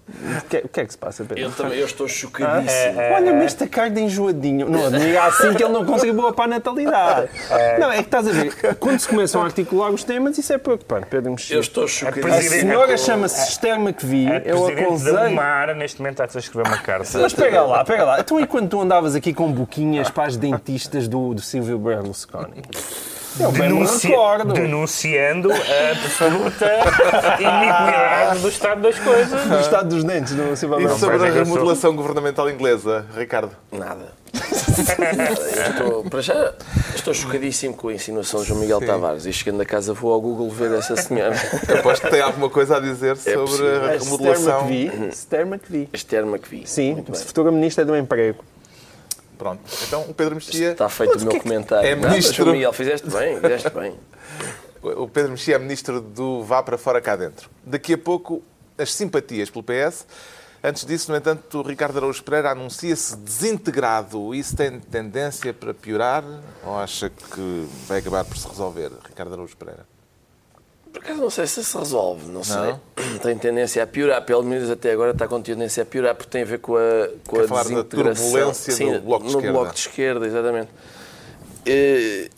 [0.07, 1.43] O que, o que é que se passa, Pedro?
[1.45, 3.01] Eu também eu estou chocadíssimo.
[3.15, 4.69] Olha-me esta cara de enjoadinho.
[4.69, 7.31] Não, não é assim que ele não contribua para a natalidade.
[7.81, 10.59] Não, é que estás a ver, quando se começam a articular os temas, isso é
[10.59, 11.59] preocupante, Pedro Eu Mexia.
[11.59, 12.29] estou A chocadíssimo.
[12.35, 15.29] Presidente- senhora chama-se Esther McVie, A eu aconselho...
[15.31, 17.19] Umar, neste momento, está a escrever uma carta.
[17.19, 18.21] Mas pega lá, pega lá.
[18.21, 22.63] Então e quando tu andavas aqui com boquinhas para as dentistas do, do Silvio Berlusconi?
[23.39, 23.51] Eu
[24.53, 26.67] denunciando a absoluta
[27.41, 29.41] iniquidade do estado das coisas.
[29.45, 30.99] Do estado dos dentes do Silvio E Berlusconi.
[31.01, 33.51] sobre é a sou- remodelação governamental inglesa, Ricardo?
[33.73, 34.13] Nada.
[35.71, 36.53] Estou, para já,
[36.95, 39.27] estou chocadíssimo com a insinuação de João Miguel Tavares.
[39.27, 41.35] E chegando a casa vou ao Google ver essa senhora.
[41.69, 43.85] Eu aposto que tem alguma coisa a dizer sobre possível.
[43.85, 44.61] a Esther remodelação.
[44.69, 45.09] McVie.
[45.13, 45.87] Esther McVie.
[46.43, 46.67] Que vi.
[46.67, 48.45] Sim, futura Ministra do Emprego.
[49.45, 49.61] Pronto.
[49.87, 50.73] Então o Pedro Mexia.
[50.73, 51.87] Está feito o meu comentário.
[51.87, 53.95] é Não, mas, ministro- João Miguel, fizeste bem, fizeste bem.
[54.83, 57.51] O Pedro Mexia é ministro do Vá para Fora cá dentro.
[57.63, 58.43] Daqui a pouco,
[58.79, 60.07] as simpatias pelo PS.
[60.63, 64.35] Antes disso, no entanto, o Ricardo Araújo Pereira anuncia-se desintegrado.
[64.35, 66.25] Isso tem tendência para piorar
[66.65, 69.87] ou acha que vai acabar por se resolver, Ricardo Araújo Pereira?
[70.95, 72.57] Por acaso não sei se se resolve, não sei.
[72.57, 72.81] Não?
[73.21, 76.43] Tem tendência a piorar, pelo menos até agora está com tendência a piorar, porque tem
[76.43, 78.25] a ver com a, com Quer a falar da desintegração.
[78.31, 79.59] turbulência Sim, do Bloco de no Esquerda.
[79.59, 80.69] Bloco de Esquerda, exatamente.
[81.67, 82.31] E,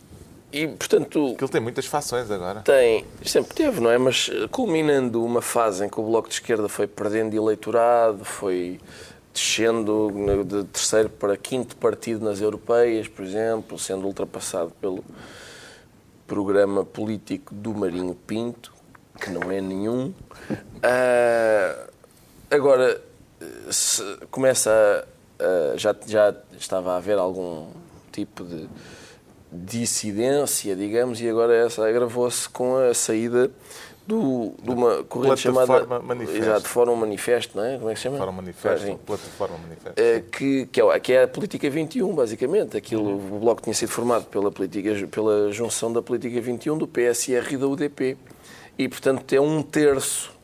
[0.52, 2.60] e, portanto, Porque ele tem muitas fações agora.
[2.62, 3.98] tem, sempre teve, não é?
[3.98, 8.80] Mas eh, culminando uma fase em que o Bloco de Esquerda foi perdendo eleitorado, foi
[9.34, 10.10] descendo
[10.46, 15.04] de terceiro para quinto partido nas europeias, por exemplo, sendo ultrapassado pelo
[16.26, 18.72] programa político do Marinho Pinto,
[19.20, 20.12] que não é nenhum.
[20.82, 21.86] Ah,
[22.50, 23.00] agora,
[24.30, 24.70] começa
[25.38, 27.68] a, a- já, já estava a haver algum
[28.12, 28.68] tipo de
[29.52, 33.50] dissidência, digamos, e agora essa agravou-se com a saída
[34.06, 36.42] do, de uma corrente chamada Manifesto.
[36.42, 37.76] Exato, Fórum Manifesto, não é?
[37.76, 38.18] Como é que se chama?
[38.18, 38.98] Fórum Manifesto, Sim.
[39.04, 40.00] plataforma Manifesto.
[40.00, 42.76] Eh, que, que, é, que é a política 21, basicamente.
[42.76, 47.54] Aquilo, O Bloco tinha sido formado pela, política, pela junção da política 21 do PSR
[47.54, 48.16] e da UDP.
[48.78, 50.35] E, portanto, é um terço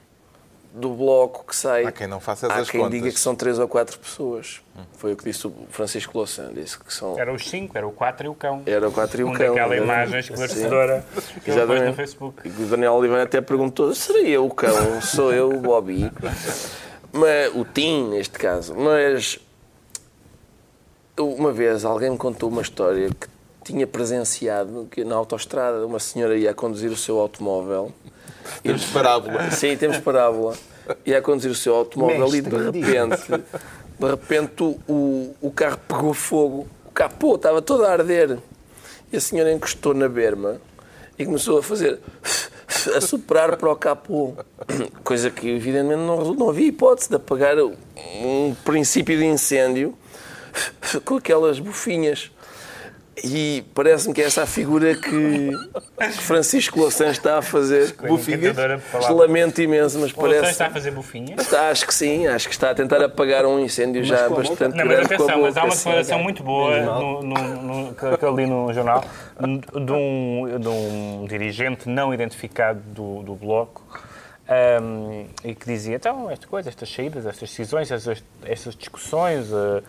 [0.75, 1.85] do Bloco que sai.
[1.85, 2.99] Há quem não faça Há essas quem contas.
[2.99, 4.61] diga que são três ou quatro pessoas.
[4.97, 6.51] Foi o que disse o Francisco Louçã.
[6.53, 7.19] Disse que são.
[7.19, 8.63] Era os cinco, era o quatro e o cão.
[8.65, 9.55] Era o quatro e o Um cão.
[9.55, 11.05] daquela Era- imagem esclarecedora
[11.45, 11.93] que ele pôs no.
[11.95, 12.49] Facebook.
[12.49, 15.01] E o Daniel Oliveira até perguntou: serei eu o cão?
[15.03, 16.11] Sou eu o Bobby?
[17.13, 18.75] Mas, o Tim, neste caso.
[18.75, 19.39] Mas
[21.19, 23.29] uma vez alguém me contou uma história que
[23.65, 27.93] tinha presenciado que na autoestrada uma senhora ia conduzir o seu automóvel.
[28.63, 29.51] Temos parábola.
[29.51, 30.55] Sim, temos parábola.
[31.07, 33.45] Ia a conduzir o seu automóvel e de repente,
[33.99, 36.67] de repente o, o, carro pegou fogo.
[36.87, 38.39] O capô estava todo a arder.
[39.13, 40.61] E a senhora encostou na berma
[41.19, 42.01] e começou a fazer
[42.97, 44.35] a soprar para o capô.
[45.05, 49.97] Coisa que evidentemente não, resulta- não havia hipótese de apagar um princípio de incêndio
[51.05, 52.31] com aquelas bufinhas.
[53.25, 55.53] E parece-me que é essa a figura que
[56.21, 57.95] Francisco Louçã está a fazer.
[57.95, 58.57] Bufinhas?
[59.11, 60.53] Lamento imenso, mas O Louçã parece.
[60.53, 61.41] está a fazer bufinhas?
[61.41, 64.37] Está, acho que sim, acho que está a tentar apagar um incêndio já com a
[64.39, 67.95] bastante Não, mas grande a atenção, mas há uma declaração muito boa no, no, no,
[67.95, 69.05] que que eu li no jornal
[69.41, 73.83] de um, de um dirigente não identificado do, do Bloco
[74.49, 79.83] ahm, e que dizia, então, esta coisa, estas saídas, estas decisões, estas, estas discussões, eh,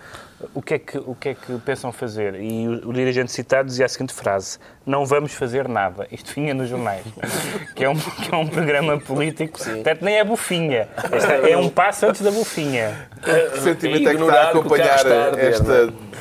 [0.53, 2.35] o, que é que, o que é que pensam fazer?
[2.35, 6.07] E o, o dirigente citado dizia a seguinte frase, não vamos fazer nada.
[6.11, 7.05] Isto vinha nos jornais,
[7.75, 11.69] que é um, que é um programa político, portanto nem é bufinha, Esta é um
[11.69, 13.09] passo antes da bufinha.
[13.21, 16.13] Que sentimento é que está a acompanhar está a arder, esta não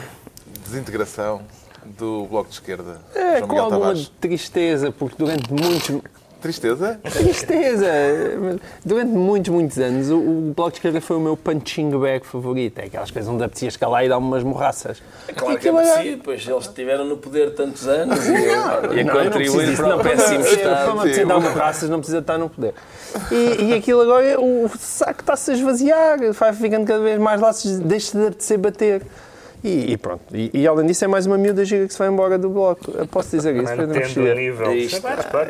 [0.72, 1.42] desintegração
[1.84, 3.00] do Bloco de Esquerda?
[3.14, 4.12] É, João com Miguel alguma Tavares.
[4.20, 6.00] tristeza, porque durante muitos.
[6.42, 7.00] Tristeza?
[7.04, 7.86] Tristeza!
[8.84, 12.78] Durante muitos, muitos anos, o, o Bloco de Esquerda foi o meu punching bag favorito.
[12.80, 15.02] É aquelas coisas onde apetecia escalar e dar umas morraças.
[15.36, 18.80] Claro que é era- possível, pois eles estiveram no poder tantos anos e, e a
[18.80, 19.98] Não, não para não.
[19.98, 20.94] o péssimo estado.
[20.94, 22.74] me apetecer dar morraças, não precisa estar no poder.
[23.30, 27.78] E, e aquilo agora, o saco está-se a esvaziar, vai ficando cada vez mais se
[27.78, 29.02] deixa de apetecer bater.
[29.64, 30.22] E, e pronto.
[30.34, 32.90] E, e além disso, é mais uma miúda gira que se vai embora do bloco.
[32.96, 34.34] Eu posso dizer isso, Pedro Mantendo o Mexia.
[34.34, 34.66] nível.
[34.66, 35.02] É isto.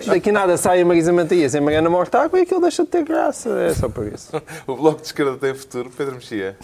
[0.06, 3.04] Daqui nada sai a Marisa Matias e a Mariana Mortágua e aquilo deixa de ter
[3.04, 3.48] graça.
[3.60, 4.30] É só por isso.
[4.66, 5.90] O Bloco de Esquerda tem futuro?
[5.96, 6.56] Pedro Mexia?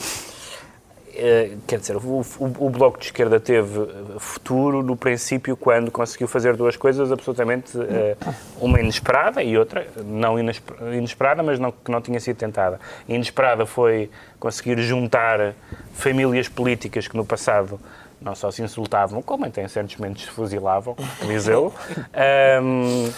[1.21, 2.25] Eh, quer dizer, o, o-
[2.67, 3.89] o Bloco de Esquerda teve
[4.21, 8.17] futuro no princípio quando conseguiu fazer duas coisas absolutamente, eh,
[8.61, 12.79] uma inesperada e outra não inesp- inesperada, mas não, que não tinha sido tentada.
[13.09, 15.55] Inesperada foi conseguir juntar
[15.93, 17.81] famílias políticas que no passado
[18.21, 20.95] não só se insultavam, como até em certos momentos se fuzilavam,
[21.27, 21.71] diz ele,
[22.15, 23.11] Ahm,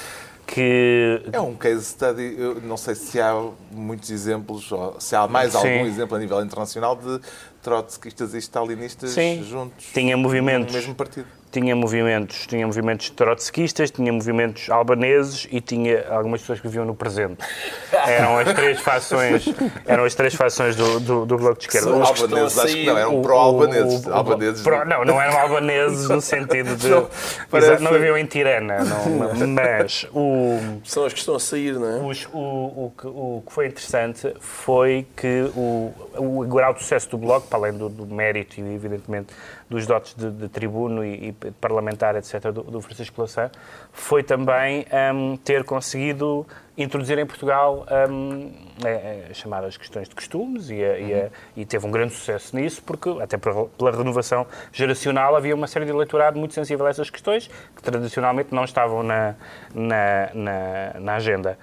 [0.46, 2.34] que É um case study.
[2.36, 3.32] Eu não sei se há
[3.70, 5.58] muitos exemplos, ou se há mais Sim.
[5.58, 7.20] algum exemplo a nível internacional de
[7.62, 9.42] trotskistas e stalinistas Sim.
[9.44, 10.72] juntos Tinha movimentos.
[10.72, 11.26] no mesmo partido.
[11.50, 16.94] Tinha movimentos, tinha movimentos trotskistas, tinha movimentos albaneses e tinha algumas pessoas que viviam no
[16.94, 17.38] presente.
[18.06, 19.44] Eram as três fações,
[19.86, 21.90] eram as três fações do, do, do Bloco de Esquerda.
[21.96, 24.06] Os- Albaneses, acho que não, eram o- pró-albaneses.
[24.08, 24.62] Albaneses.
[24.62, 26.88] pro- não, não eram albaneses no sentido de.
[26.90, 27.08] Não,
[27.50, 30.58] parece- não viviam em Tirana, não, mas o.
[30.84, 32.10] São os que estão a sair, não é?
[32.10, 37.08] Os- o, o que, o que foi interessante foi que o, o grau de sucesso
[37.10, 39.28] do Bloco, para além do, do mérito e, evidentemente,
[39.70, 43.50] dos dotes de, de tribuno e, parlamentar, etc., do, do Francisco Louçã,
[43.92, 46.44] foi também um, ter conseguido
[46.76, 48.52] introduzir em Portugal um,
[48.84, 52.56] é, é, chamadas questões de costumes e, a, e, a, e, teve um grande sucesso
[52.56, 57.08] nisso, porque até pela renovação geracional havia uma série de eleitorado muito sensível a essas
[57.08, 59.36] questões que tradicionalmente não estavam na,
[59.72, 61.56] na, na, na agenda.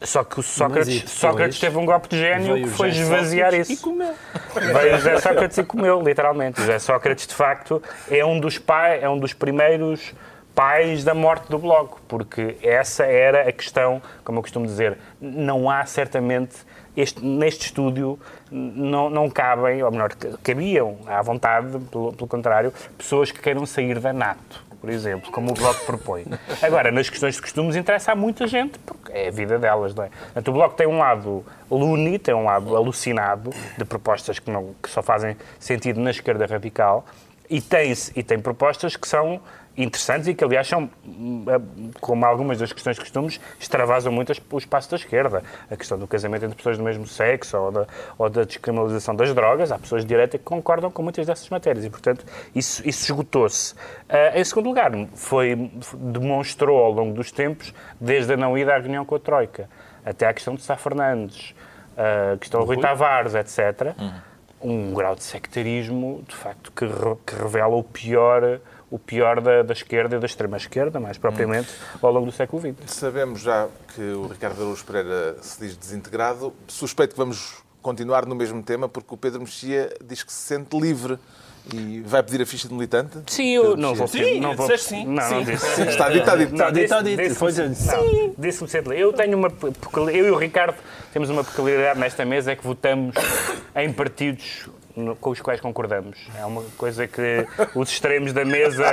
[0.00, 3.72] Só que o Sócrates, Sócrates teve um golpe de gênio que foi esvaziar isso.
[3.72, 4.14] E comeu.
[4.54, 6.60] Veio José Sócrates e comeu, literalmente.
[6.60, 10.14] José Sócrates, de facto, é um dos, pai, é um dos primeiros
[10.54, 15.70] pais da morte do Bloco, porque essa era a questão, como eu costumo dizer, não
[15.70, 16.56] há certamente,
[16.96, 18.18] este, neste estúdio
[18.50, 24.00] não, não cabem, ou melhor, cabiam à vontade, pelo, pelo contrário, pessoas que queiram sair
[24.00, 26.24] da NATO por exemplo, como o Bloco propõe.
[26.62, 30.04] Agora, nas questões de costumes interessa a muita gente, porque é a vida delas, não
[30.04, 30.08] é?
[30.08, 34.74] Portanto, o Bloco tem um lado loony, tem um lado alucinado, de propostas que, não,
[34.82, 37.04] que só fazem sentido na esquerda radical,
[37.50, 39.40] e tem, e tem propostas que são
[39.78, 40.90] interessantes e que, aliás, são,
[42.00, 45.42] como algumas das questões de costumes, extravasam muito o espaço da esquerda.
[45.70, 47.86] A questão do casamento entre pessoas do mesmo sexo ou da,
[48.18, 49.70] ou da descriminalização das drogas.
[49.70, 53.74] Há pessoas de direita que concordam com muitas dessas matérias e, portanto, isso, isso esgotou-se.
[53.74, 58.78] Uh, em segundo lugar, foi, demonstrou ao longo dos tempos, desde a não ida à
[58.78, 59.70] reunião com a Troika,
[60.04, 61.54] até à questão de Sá Fernandes,
[61.96, 64.12] a uh, questão do Rui Tavares, etc., uhum.
[64.60, 69.62] um grau de sectarismo, de facto, que, re, que revela o pior o pior da,
[69.62, 71.98] da esquerda e da extrema-esquerda, mais propriamente, hum.
[72.02, 72.90] ao longo do século XX.
[72.92, 76.52] Sabemos já que o Ricardo Araújo Pereira se diz desintegrado.
[76.66, 80.78] Suspeito que vamos continuar no mesmo tema, porque o Pedro Mexia diz que se sente
[80.78, 81.18] livre
[81.72, 83.18] e vai pedir a ficha de militante?
[83.26, 84.78] Sim, eu não vou sim, não vou.
[84.78, 85.34] Sim, não, sim.
[85.34, 85.66] não disse.
[85.66, 86.52] Sim, está dito, está dito.
[86.52, 87.34] Está dito, está dito.
[87.34, 88.34] Foi sim.
[88.38, 88.98] Disse-me sempre.
[88.98, 89.52] Eu tenho uma.
[90.10, 90.76] Eu e o Ricardo
[91.12, 93.14] temos uma peculiaridade nesta mesa, é que votamos
[93.76, 94.68] em partidos
[95.20, 96.18] com os quais concordamos.
[96.38, 98.84] É uma coisa que os extremos da mesa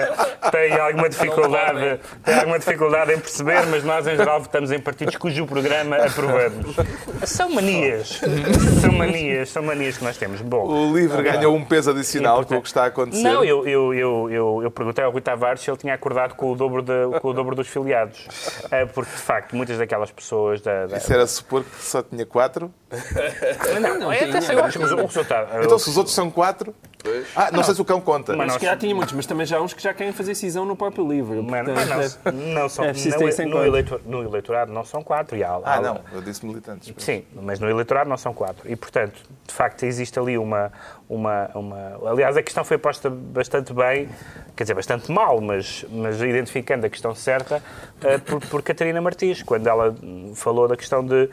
[0.52, 5.16] têm alguma dificuldade, têm alguma dificuldade em perceber, mas nós, em geral, votamos em partidos
[5.16, 6.76] cujo programa aprovamos.
[7.24, 8.22] São manias.
[8.82, 10.42] São manias, são manias que nós temos.
[10.42, 13.24] Bom, o livro ganhou um peso adicional com o que está a acontecer.
[13.24, 16.52] Não, eu, eu, eu, eu, eu perguntei ao Rui Tavares se ele tinha acordado com
[16.52, 18.28] o dobro, de, com o dobro dos filiados.
[18.72, 20.62] Eh, porque, de facto, muitas daquelas pessoas...
[20.62, 20.98] Da, da...
[20.98, 22.72] Isso era supor que só tinha quatro?
[23.74, 25.64] Não, não, não é até eu acho que o resultado...
[25.64, 26.76] Então, se os outros são quatro.
[27.02, 27.28] Pois.
[27.36, 28.36] Ah, não, não, sei se o cão conta.
[28.36, 30.66] Mas, que já tinha muitos, mas também já há uns que já querem fazer cisão
[30.66, 31.44] no próprio livro.
[31.44, 32.94] Mas, mas não, não, são, é
[33.46, 35.38] no, eleitor, no, eleitorado não são quatro.
[35.38, 36.92] E há, ah, há, não, eu disse militantes.
[36.98, 38.70] Sim, mas no eleitorado não são quatro.
[38.70, 40.72] E, portanto, de facto, existe ali uma,
[41.08, 42.10] uma, uma...
[42.10, 44.10] Aliás, a questão foi posta bastante bem,
[44.56, 47.62] quer dizer, bastante mal, mas, mas identificando a questão certa
[48.02, 49.96] uh, por, por Catarina Martins, quando ela
[50.34, 51.30] falou da questão de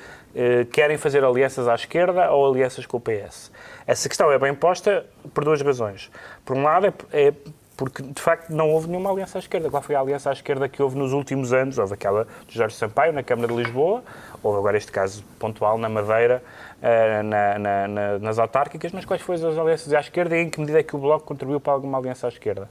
[0.72, 3.50] querem fazer alianças à esquerda ou alianças com o PS.
[3.86, 6.10] Essa questão é bem posta por duas razões.
[6.44, 7.34] Por um lado, é, é
[7.76, 9.70] porque de facto não houve nenhuma aliança à esquerda.
[9.70, 11.78] Qual foi a aliança à esquerda que houve nos últimos anos?
[11.78, 14.02] Houve aquela de Jorge Sampaio na Câmara de Lisboa,
[14.42, 16.42] houve agora este caso pontual na Madeira,
[16.78, 20.50] uh, na, na, na, nas autárquicas, mas quais foram as alianças à esquerda e em
[20.50, 22.68] que medida é que o Bloco contribuiu para alguma aliança à esquerda?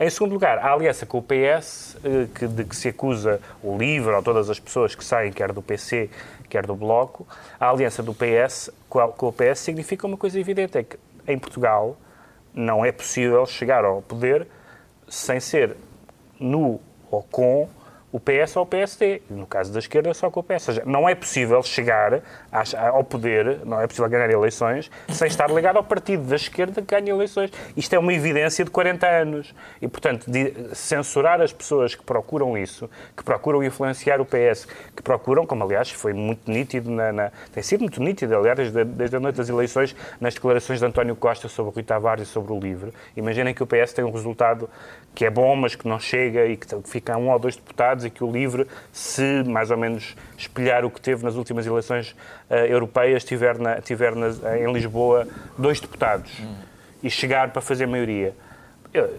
[0.00, 3.76] Em segundo lugar, a aliança com o PS, eh, que, de que se acusa o
[3.76, 6.08] LIVRE ou todas as pessoas que saem, quer do PC,
[6.48, 7.26] quer do Bloco,
[7.58, 11.96] a aliança do PS com o PS significa uma coisa evidente, é que em Portugal
[12.54, 14.46] não é possível chegar ao poder
[15.08, 15.76] sem ser
[16.38, 16.80] no
[17.10, 17.68] ou com
[18.10, 19.22] o PS ou o PSD.
[19.28, 20.68] No caso da esquerda, só com o PS.
[20.68, 25.50] Ou seja, não é possível chegar ao poder, não é possível ganhar eleições sem estar
[25.50, 27.50] ligado ao partido da esquerda que ganha eleições.
[27.76, 29.54] Isto é uma evidência de 40 anos.
[29.80, 30.26] E, portanto,
[30.72, 34.66] censurar as pessoas que procuram isso, que procuram influenciar o PS,
[34.96, 38.84] que procuram, como aliás foi muito nítido, na, na tem sido muito nítido, aliás, desde,
[38.84, 42.30] desde a noite das eleições, nas declarações de António Costa sobre o Rui Tavares e
[42.30, 42.92] sobre o LIVRE.
[43.16, 44.68] Imaginem que o PS tem um resultado
[45.14, 48.10] que é bom, mas que não chega e que fica um ou dois deputados e
[48.10, 52.14] que o LIVRE, se mais ou menos espelhar o que teve nas últimas eleições
[52.50, 56.54] uh, europeias, tiver, na, tiver na, em Lisboa dois deputados hum.
[57.02, 58.34] e chegar para fazer maioria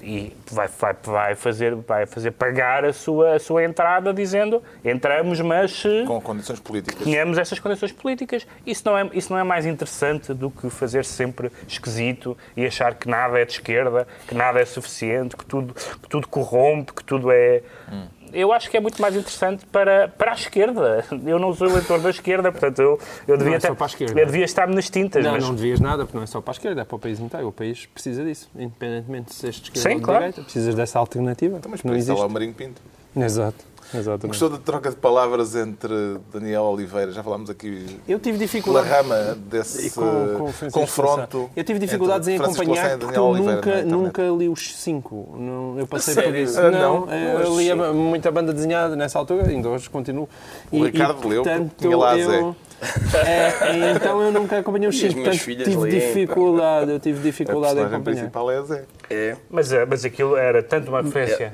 [0.02, 5.40] e vai, vai, vai, fazer, vai fazer pagar a sua, a sua entrada dizendo entramos,
[5.42, 7.04] mas com condições políticas.
[7.04, 8.48] Tínhamos essas condições políticas.
[8.66, 12.96] Isso não, é, isso não é mais interessante do que fazer sempre esquisito e achar
[12.96, 17.04] que nada é de esquerda, que nada é suficiente, que tudo, que tudo corrompe, que
[17.04, 17.62] tudo é.
[17.92, 21.06] Hum eu acho que é muito mais interessante para, para a esquerda.
[21.26, 23.70] Eu não sou eleitor da esquerda, portanto eu, eu, devia, é ter,
[24.18, 25.24] eu devia estar nas tintas.
[25.24, 25.44] Não, mas...
[25.44, 27.48] não devias nada, porque não é só para a esquerda, é para o país inteiro.
[27.48, 30.20] O país precisa disso, independentemente de seres de esquerda Sim, ou de claro.
[30.20, 30.42] direita.
[30.42, 31.58] Precisas dessa alternativa.
[31.58, 32.18] Então, mas não existe.
[32.18, 32.82] lá o Marinho Pinto.
[33.16, 33.66] Exato.
[33.94, 34.28] Exatamente.
[34.28, 37.12] Gostou da troca de palavras entre Daniel Oliveira?
[37.12, 38.88] Já falámos aqui Eu tive dificuldade.
[38.88, 41.50] rama desse E com- com confronto.
[41.56, 45.36] Eu tive dificuldades em acompanhar e porque eu nunca, nunca li os cinco.
[45.38, 46.60] Não, eu passei por isso.
[46.60, 47.12] Ah, não, não?
[47.14, 50.30] eu lia muita banda desenhada nessa altura, ainda hoje continuo.
[50.72, 52.54] O Ricardo leu, porque tinha lá a Zé.
[53.26, 57.00] É, então eu nunca acompanhei os E as cinco, portanto filhas tive leem, dificuldade, eu
[57.00, 58.16] tive A dificuldade em personagem acompanhar.
[58.22, 58.84] principal é a Zé.
[59.10, 59.36] É.
[59.50, 61.54] Mas, eh, mas aquilo era tanto uma referência,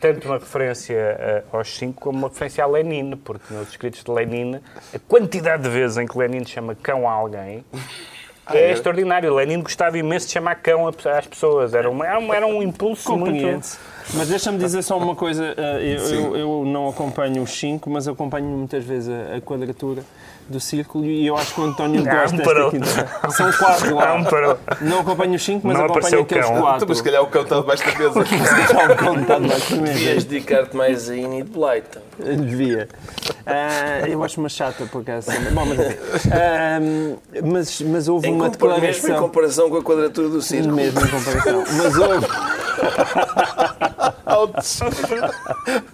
[0.00, 4.10] tanto uma referência eh, aos cinco como uma referência a Lenin, porque nos escritos de
[4.10, 4.60] Lenin,
[4.94, 7.64] a quantidade de vezes em que Lenin chama cão a alguém
[8.50, 8.72] é, é?
[8.72, 9.34] extraordinário.
[9.34, 11.74] Lenin gostava imenso de chamar cão às pessoas.
[11.74, 13.44] Era, uma, era um- era um impulso muito.
[14.14, 15.54] Mas deixa-me dizer só uma coisa.
[15.56, 20.02] eh, Eu, eu- eu não acompanho os cinco, mas acompanho muitas vezes a, a quadratura
[20.48, 22.70] do círculo e eu acho que o António Não, gosta desta parou.
[22.70, 23.08] quinta.
[23.30, 24.16] São quatro lá.
[24.18, 24.58] Não, parou.
[24.80, 26.60] Não acompanho os cinco, mas Não acompanho aqueles cão.
[26.60, 26.76] quatro.
[26.76, 28.24] Então, mas se calhar o cão está debaixo da mesa.
[28.72, 30.24] Já o contado mais uma Devias vez.
[30.24, 32.00] dedicar-te mais a Enid Blyton.
[32.18, 32.88] Devia.
[33.46, 35.30] Ah, eu acho uma chata por acaso.
[35.52, 35.78] Bom, mas.
[36.32, 36.80] Ah,
[37.44, 39.22] mas, mas houve Em uma compar- mesmo em declaração.
[39.28, 40.74] comparação com a quadratura do círculo.
[40.74, 41.64] Mesmo em comparação.
[41.76, 42.26] Mas houve,
[44.38, 44.80] Altos.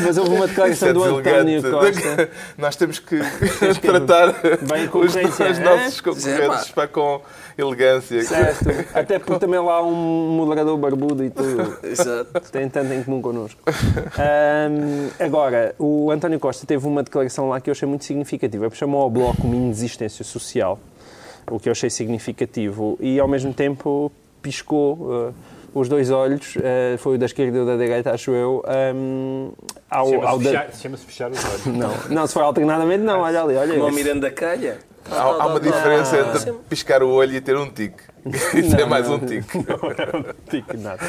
[0.00, 1.62] mas houve uma declaração é do António.
[1.62, 2.30] Costa.
[2.56, 3.18] Nós temos que
[3.80, 6.74] tratar Bem, os, os nossos concorrentes pá.
[6.74, 7.20] para com
[7.56, 8.22] elegância.
[8.22, 8.70] Certo.
[8.94, 11.78] Até porque também lá há um moderador barbudo e tudo.
[11.82, 12.40] Exato.
[12.50, 13.60] Tem tanto em comum connosco.
[13.66, 18.70] Ahm, agora, o António Costa teve uma declaração lá que eu achei muito significativa.
[18.72, 20.78] Chamou ao Bloco uma inexistência social,
[21.50, 24.10] o que eu achei significativo, e ao mesmo tempo
[24.40, 25.34] piscou uh,
[25.74, 28.62] os dois olhos, uh, foi o da esquerda e o da direita, acho eu,
[28.94, 29.52] um,
[29.90, 30.50] ao, ao Chama-se da...
[30.50, 31.66] fechar, chama-se fechar os olhos.
[31.78, 33.92] Não, não, se for alternadamente, não, olha ali, olha Como o.
[33.92, 34.78] Miranda Calha.
[35.10, 38.02] Há, há uma diferença entre piscar o olho e ter um tique.
[38.54, 39.16] Isso é Não, mais não.
[39.16, 39.48] um tique.
[40.48, 41.02] Tique, nada.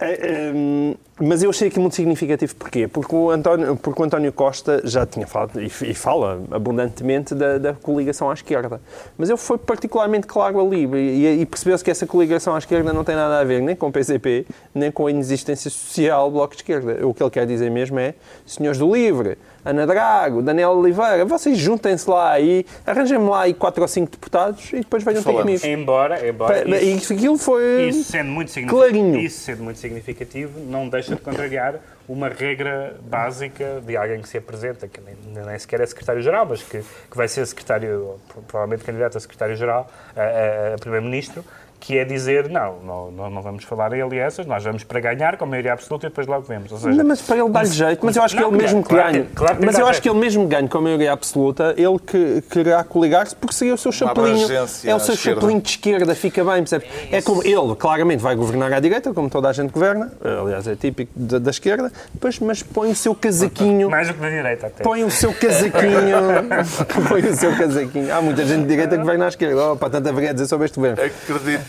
[0.00, 2.54] É, é, hum, Mas eu achei aqui muito significativo.
[2.56, 2.88] Porquê?
[2.88, 7.58] Porque o António, porque o António Costa já tinha falado, e, e fala abundantemente, da,
[7.58, 8.80] da coligação à esquerda.
[9.16, 13.04] Mas ele foi particularmente claro ali e, e percebeu-se que essa coligação à esquerda não
[13.04, 16.54] tem nada a ver nem com o PCP, nem com a inexistência social do Bloco
[16.54, 17.06] de Esquerda.
[17.06, 18.14] O que ele quer dizer mesmo é,
[18.46, 23.82] senhores do Livre, Ana Drago, Daniel Oliveira, vocês juntem-se lá aí, arranjem-me lá aí quatro
[23.82, 25.64] ou cinco deputados e depois venham ter comigo.
[25.64, 27.88] Embora, embora Pa- E isso, aquilo foi...
[27.88, 28.72] isso sendo muito Clarinho.
[29.12, 31.76] significativo, isso sendo muito significativo, não deixa de contrariar
[32.08, 36.62] uma regra básica de alguém que se apresenta, que nem, nem sequer é secretário-geral, mas
[36.62, 41.44] que, que vai ser secretário, provavelmente candidato a secretário-geral, a- a primeiro-ministro,
[41.82, 42.76] que é dizer, não,
[43.10, 46.28] não, não, vamos falar em alianças, nós vamos para ganhar com maioria absoluta e depois
[46.28, 46.70] logo vemos.
[46.70, 48.06] Ou seja, Não, mas para ele dar-lhe jeito.
[48.06, 49.28] Mas eu acho que Não, ele mesmo claro, que claro ganhe.
[49.34, 52.84] claro mas eu acho que ele mesmo ganhe com a maioria absoluta, ele que quererá
[52.84, 54.46] coligar-se porque seria o seu chapelinho.
[54.84, 56.86] É o seu chapelinho de esquerda, fica bem, percebe?
[57.10, 60.76] É como ele, claramente, vai governar à direita, como toda a gente governa, aliás, é
[60.76, 63.90] típico da, da esquerda, depois, mas põe o seu casaquinho.
[63.90, 64.84] mais do que na direita até.
[64.84, 66.16] Põe o seu casaquinho.
[67.08, 68.14] põe o seu casaquinho.
[68.14, 69.72] Há muita gente de direita que governa à esquerda.
[69.72, 71.02] Oh, pá, tanta haveria a dizer sobre este governo.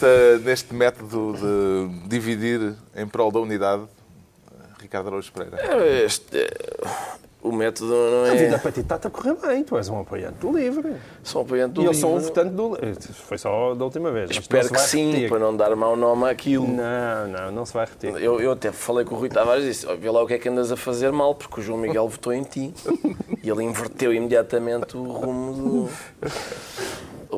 [0.03, 3.83] Acredita neste método de dividir em prol da unidade,
[4.79, 5.57] Ricardo Araújo Pereira?
[6.03, 6.87] Este, eh,
[7.41, 8.57] o método não A vida é.
[8.57, 9.63] para ti está a correr bem.
[9.63, 10.95] Tu és um apoiante do livre.
[11.23, 12.77] Sou um apoiante do E eu sou um votante do.
[13.27, 14.31] Foi só da última vez.
[14.31, 15.29] Espero que sim, repetir.
[15.29, 16.67] para não dar mau nome àquilo.
[16.67, 18.21] Não, não, não se vai repetir.
[18.21, 20.33] Eu, eu até falei com o Rui Tavares e disse: "Ó, vê lá o que
[20.33, 22.73] é que andas a fazer mal, porque o João Miguel votou em ti.
[23.43, 25.89] E ele inverteu imediatamente o rumo do,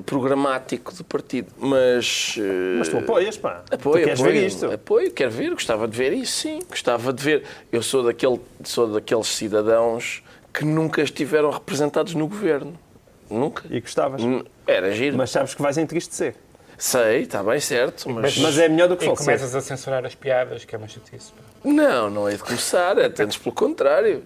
[0.05, 1.51] programático do partido.
[1.57, 2.35] Mas.
[2.37, 3.63] eh, Mas tu apoias, pá.
[3.71, 4.65] Apoio, tu queres apoio, ver isto?
[4.71, 6.59] Apoio, quero ver, gostava de ver isso, sim.
[6.69, 7.43] Gostava de ver.
[7.71, 12.77] Eu sou, daquele, sou daqueles cidadãos que nunca estiveram representados no governo.
[13.29, 13.63] Nunca.
[13.69, 14.21] E gostavas.
[14.67, 15.17] Era giro.
[15.17, 16.35] Mas sabes que vais entristecer.
[16.77, 18.37] Sei, está bem certo, mas...
[18.37, 19.25] Mas é melhor do que E falecer.
[19.25, 21.31] começas a censurar as piadas, que é uma chatice.
[21.63, 24.21] Não, não é de começar, é antes pelo contrário.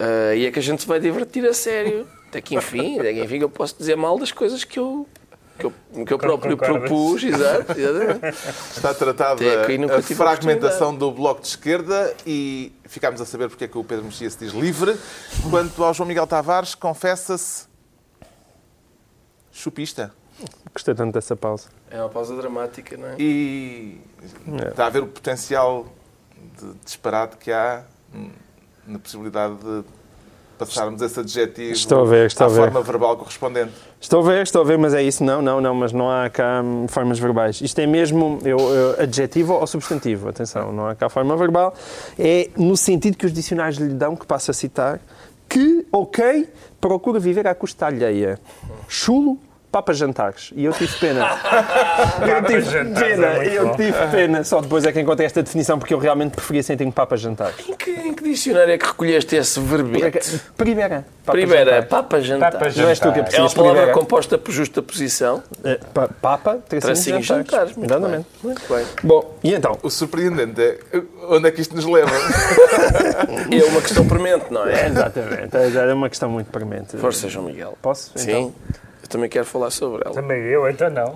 [0.00, 2.08] Ah, e é que a gente se vai divertir a sério.
[2.28, 5.08] Até que enfim, até que enfim eu posso dizer mal das coisas que eu,
[5.58, 5.72] que eu,
[6.04, 6.88] que eu próprio Concordas.
[6.88, 7.72] propus, exato.
[8.76, 13.78] Está tratada a fragmentação do Bloco de Esquerda e ficámos a saber porque é que
[13.78, 14.96] o Pedro Mexia se diz livre.
[15.50, 17.66] Quanto ao João Miguel Tavares, confessa-se
[19.50, 20.12] chupista.
[20.72, 21.68] Gostei tanto dessa pausa.
[21.90, 23.16] É uma pausa dramática, não é?
[23.18, 24.00] E
[24.68, 25.86] está a ver o potencial
[26.60, 27.84] de disparate que há
[28.86, 29.84] na possibilidade de
[30.58, 32.60] passarmos esse adjetivo Estou a ver, estou à a ver.
[32.60, 33.72] forma verbal correspondente.
[34.00, 35.24] Estou a ver, estou a ver, mas é isso.
[35.24, 37.60] Não, não, não, mas não há cá hum, formas verbais.
[37.60, 41.74] Isto é mesmo eu, eu, adjetivo ou substantivo, atenção, não há cá forma verbal.
[42.18, 45.00] É no sentido que os dicionários lhe dão, que passo a citar,
[45.48, 46.48] que, ok,
[46.80, 48.38] procura viver à custa alheia.
[48.86, 49.38] Chulo,
[49.70, 50.50] Papa Jantares.
[50.56, 51.28] E eu tive pena.
[52.26, 53.26] eu tive Jantares pena.
[53.44, 54.42] é eu tive pena.
[54.44, 57.54] Só depois é que encontrei esta definição, porque eu realmente preferia sentir um Papa Jantares.
[57.68, 60.40] Em que, em que dicionário é que recolheste esse verbete?
[60.56, 61.04] Primeira.
[61.24, 61.88] Papa Primeira, Jantares.
[61.90, 62.52] papa jantar.
[62.52, 63.34] Papa Não és tu que jantar.
[63.34, 63.92] É uma palavra primeira.
[64.00, 67.50] composta por justa posição, Eh, pa- Papa, tracinho, tracinho jantares.
[67.50, 67.76] jantares.
[67.76, 68.26] Muito Exatamente.
[68.42, 68.42] bem.
[68.42, 68.86] Muito bem.
[69.02, 69.76] Bom, e então?
[69.82, 70.78] O surpreendente é
[71.28, 72.10] onde é que isto nos leva.
[73.50, 74.86] É uma questão premente, não é?
[74.86, 75.56] Exatamente.
[75.56, 76.96] É uma questão muito premente.
[76.96, 77.76] Força, João Miguel.
[77.82, 78.12] Posso?
[78.14, 78.30] Sim.
[78.30, 78.54] Então?
[79.08, 80.14] Eu também quero falar sobre ela.
[80.14, 81.14] Também eu, então não.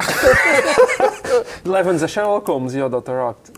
[1.70, 3.12] Leva-nos a Sherlock Holmes e ao Dr.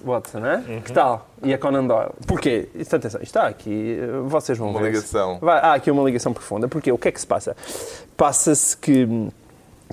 [0.05, 0.65] Watson, né?
[0.69, 0.81] Uhum.
[0.81, 1.29] Que tal?
[1.43, 2.11] E a Conan Doyle.
[2.27, 2.69] Porquê?
[2.75, 4.87] Isto, atenção, isto está aqui, vocês vão Uma ver.
[4.87, 5.39] ligação.
[5.41, 6.67] Vai- há aqui uma ligação profunda.
[6.67, 6.91] Porquê?
[6.91, 7.57] O que é que se passa?
[8.17, 9.31] Passa-se que, hum,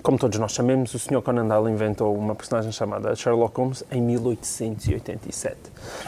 [0.01, 1.21] como todos nós sabemos, o Sr.
[1.21, 5.55] Conan Doyle inventou uma personagem chamada Sherlock Holmes em 1887.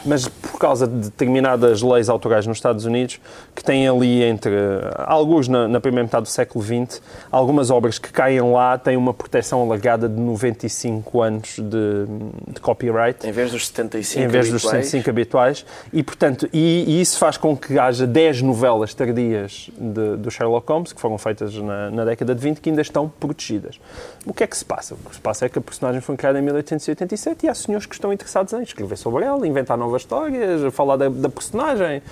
[0.04, 3.20] Mas por causa de determinadas leis autorais nos Estados Unidos,
[3.54, 4.54] que têm ali entre,
[4.96, 9.14] alguns na, na primeira metade do século XX, algumas obras que caem lá têm uma
[9.14, 14.64] proteção alargada de 95 anos de, de copyright Em vez dos 75 em vez dos
[14.64, 15.66] habituais, 105 habituais.
[15.92, 20.92] E, portanto, e, e isso faz com que haja 10 novelas tardias do Sherlock Holmes,
[20.92, 23.78] que foram feitas na, na década de 20, que ainda estão protegidas.
[24.26, 24.94] O que é que se passa?
[24.94, 27.86] O que se passa é que a personagem foi criada em 1887 e há senhores
[27.86, 32.02] que estão interessados em escrever sobre ela, inventar novas histórias, falar da, da personagem.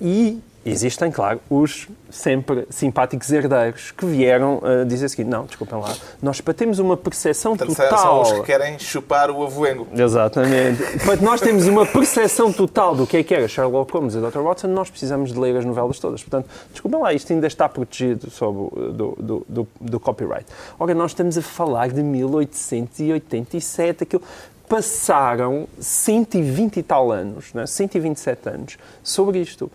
[0.00, 5.78] E existem, claro, os sempre simpáticos herdeiros que vieram uh, dizer o seguinte, não, desculpem
[5.78, 7.98] lá, nós para termos uma percepção total...
[7.98, 9.86] são os que querem chupar o avoengo.
[9.92, 10.82] Exatamente.
[11.04, 14.40] Para nós temos uma percepção total do que é que era Sherlock Holmes e Dr.
[14.40, 16.22] Watson, nós precisamos de ler as novelas todas.
[16.22, 20.46] Portanto, desculpem lá, isto ainda está protegido sob o- do, do, do, do copyright.
[20.78, 24.22] Ora, nós estamos a falar de 1887, aquilo...
[24.68, 27.66] Passaram 120 e tal anos, né?
[27.66, 29.70] 127 anos, sobre isto.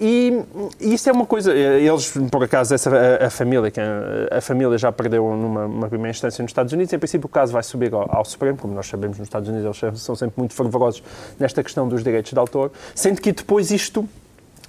[0.00, 0.42] E
[0.80, 1.52] isto é uma coisa.
[1.52, 5.88] Eles, por acaso, essa, a, a família, que a, a família já perdeu numa uma
[5.88, 6.92] primeira instância nos Estados Unidos.
[6.92, 9.82] Em princípio, o caso vai subir ao, ao Supremo, como nós sabemos nos Estados Unidos,
[9.82, 11.02] eles são sempre muito fervorosos
[11.38, 14.08] nesta questão dos direitos de autor, sendo que depois isto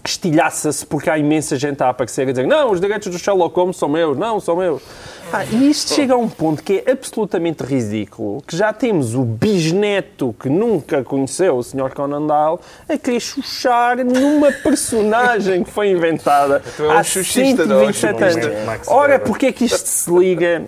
[0.06, 3.78] estilhaça-se porque há imensa gente a aparecer a dizer não, os direitos do Sherlock Holmes
[3.78, 4.82] são meus, não, são meus.
[5.34, 9.24] Ah, e isto chega a um ponto que é absolutamente ridículo, que já temos o
[9.24, 11.93] bisneto que nunca conheceu o Sr.
[11.93, 17.66] Conan Doyle a querer chuchar numa personagem que foi inventada Tu é um há chuchista,
[17.66, 18.70] não é um 127 chupista.
[18.70, 18.88] anos.
[18.88, 20.62] Ora, porque é que isto se liga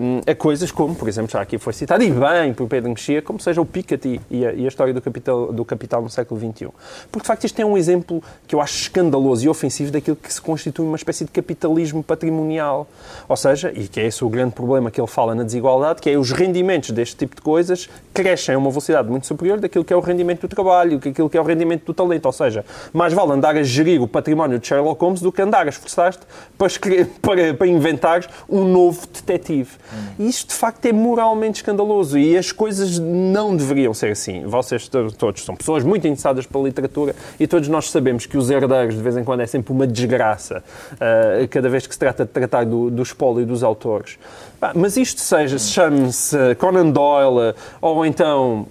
[0.00, 3.20] hum, a coisas como, por exemplo, já aqui foi citado, e bem por Pedro Mexia,
[3.20, 6.40] como seja o Piketty e a, e a história do capital, do capital no século
[6.40, 6.68] XXI.
[7.10, 10.32] Porque, de facto, isto é um exemplo que eu acho escandaloso e ofensivo daquilo que
[10.32, 12.86] se constitui uma espécie de capitalismo patrimonial.
[13.28, 16.10] Ou seja, e que é esse o grande problema que ele fala na desigualdade, que
[16.10, 19.92] é os rendimentos deste tipo de coisas crescem a uma velocidade muito superior daquilo que
[19.92, 22.26] é o rendimento do trabalho, que aquilo que é o rendimento do talento.
[22.26, 25.66] Ou seja, mais vale andar a gerir o património de Sherlock Holmes do que andar
[25.66, 26.20] a esforçar-te
[26.56, 26.68] para,
[27.20, 29.70] para, para inventares um novo detetive.
[30.18, 34.44] E isto, de facto, é moralmente escandaloso e as coisas não deveriam ser assim.
[34.46, 38.50] Vocês to- todos são pessoas muito interessadas pela literatura e todos nós sabemos que os
[38.74, 40.62] herdeiros, de vez em quando, é sempre uma desgraça,
[41.00, 44.18] ah, cada vez que se trata de tratar do, do espólio dos autores.
[44.60, 48.66] Pá, mas isto seja, se chame-se Conan Doyle ou então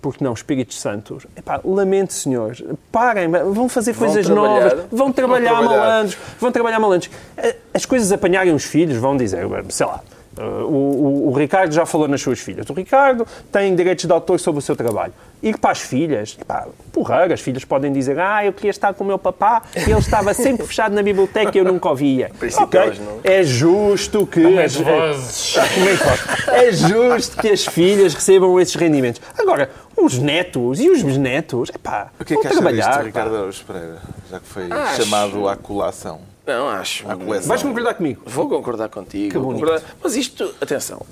[0.00, 1.26] porque não, Espíritos Santos.
[1.36, 2.62] Epá, lamento, senhores.
[2.92, 4.64] Parem, vão fazer coisas trabalhar.
[4.70, 5.80] novas, vão trabalhar, trabalhar.
[5.80, 7.10] malandros, vão trabalhar malandros.
[7.36, 10.00] Eh, As coisas apanharem os filhos, vão dizer, sei lá.
[10.38, 12.68] Eh, O, o- o Ricardo já falou nas suas filhas.
[12.68, 15.12] O Ricardo tem direitos de autor sobre o seu trabalho.
[15.42, 19.04] Ir para as filhas, pá, porra, as filhas podem dizer ah, eu queria estar com
[19.04, 22.30] o meu papá e ele estava sempre fechado na biblioteca e eu nunca o via.
[22.38, 24.58] princípio, Ok, elas não- É justo que...
[24.58, 25.54] As as- vozes.
[25.74, 25.88] como
[26.56, 26.66] é?
[26.66, 29.20] É justo que as filhas recebam esses rendimentos.
[29.38, 32.88] Agora, os netos e os bisnetos, epá, O que é que acha trabalhar.
[32.90, 33.04] disto.
[33.06, 33.98] Ricardo Araújo Pereira?
[34.30, 35.02] Já que foi Acho.
[35.04, 36.20] chamado à colação.
[36.48, 37.06] Não, acho.
[37.06, 37.46] À coleção.
[37.48, 38.22] Vais concordar comigo?
[38.24, 39.32] Vou concordar contigo.
[39.32, 39.66] Que vou bonito.
[39.66, 39.96] concordar.
[40.02, 41.02] Mas isto, atenção,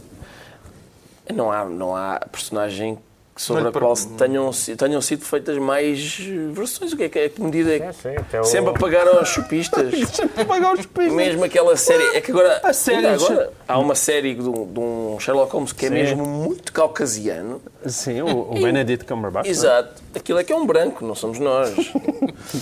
[1.35, 2.99] não há, não há personagem
[3.37, 6.17] sobre a qual tenham, tenham sido feitas mais
[6.53, 6.93] versões.
[6.93, 8.73] O que é que, é que medida é que Sim, sim, até o- sempre a
[8.75, 9.93] pagar aos chupistas?
[10.09, 11.13] Sempre pagar os pistas.
[11.13, 12.17] Mesmo aquela série.
[12.17, 15.73] É que agora, A série agora há uma série de um, de um Sherlock Holmes
[15.73, 15.95] que é Sim.
[15.95, 17.61] mesmo muito caucasiano.
[17.87, 19.45] Sim, o, o Benedict Cumberbatch.
[19.45, 19.53] não é?
[19.53, 20.03] Exato.
[20.15, 21.71] Aquilo é que é um branco, não somos nós.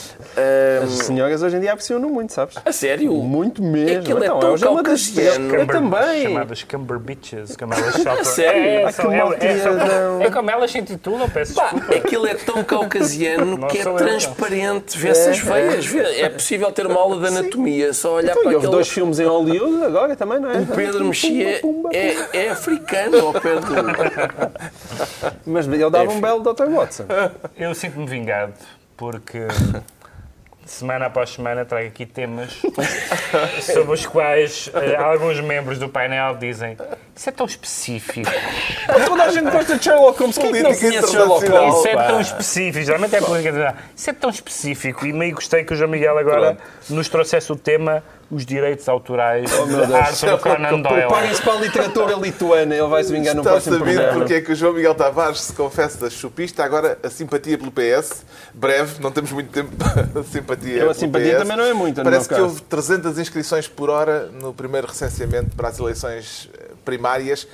[0.82, 2.56] As senhoras hoje em dia pressionam muito, sabes?
[2.64, 3.12] A sério?
[3.14, 4.00] Muito mesmo.
[4.00, 5.54] Aquilo é Então, tão uma das- caucasiano.
[5.54, 6.22] Eu também.
[6.24, 8.24] Chamadas Cumberbitches, como elas saltam.
[8.24, 8.62] Sério?
[8.62, 10.22] É, Ai, são- que é, é, são- malcriadão.
[10.22, 11.94] é como elas se intitulam, peço Pá, desculpa.
[11.94, 14.98] aquilo é tão caucasiano Não que é sou eu, transparente.
[14.98, 15.86] Vê-se as veias.
[15.86, 18.76] Vê- É possível ter uma aula de anatomia, só olhar Então, para e houve aquele.
[18.76, 20.58] dois filmes em Hollywood agora também, não é?
[20.58, 21.60] O Pedro Mexia
[21.92, 23.74] é, é africano ao pé do.
[25.46, 26.20] Mas ele dava um Enfim.
[26.20, 26.66] belo Dr.
[26.70, 27.04] Watson.
[27.56, 28.54] Eu sinto-me vingado,
[28.96, 29.40] porque
[30.66, 32.52] semana após semana, trago aqui temas
[33.60, 36.76] sobre os quais eh, alguns membros do painel dizem
[37.16, 38.28] isso é tão específico.
[39.06, 40.36] Toda a gente gosta de Sherlock Holmes.
[40.36, 41.46] Quem é que não conhece Sherlock.
[41.46, 41.76] Holmes?
[41.76, 43.84] Isso é tão específico, geralmente é a política internacional.
[43.94, 46.58] Isso é tão específico e meio gostei que o João Miguel agora
[46.90, 51.02] nos trouxesse o tema os direitos autorais Oh, meu da do Conan Doyle.
[51.02, 52.74] Preparem-se para a literatura lituana.
[52.74, 54.18] Ele vai se vingar no Está próximo sabido programa.
[54.18, 58.24] porque é que o João Miguel Tavares se confessa chupista, agora a simpatia pelo PS.
[58.52, 60.72] Breve, não temos muito tempo para a simpatia.
[60.76, 61.38] Eu, a pelo simpatia PS.
[61.42, 62.46] também não é muita, no Parece que caso.
[62.46, 67.46] houve 300 inscrições por hora no primeiro recenseamento para as eleições eh, primárias.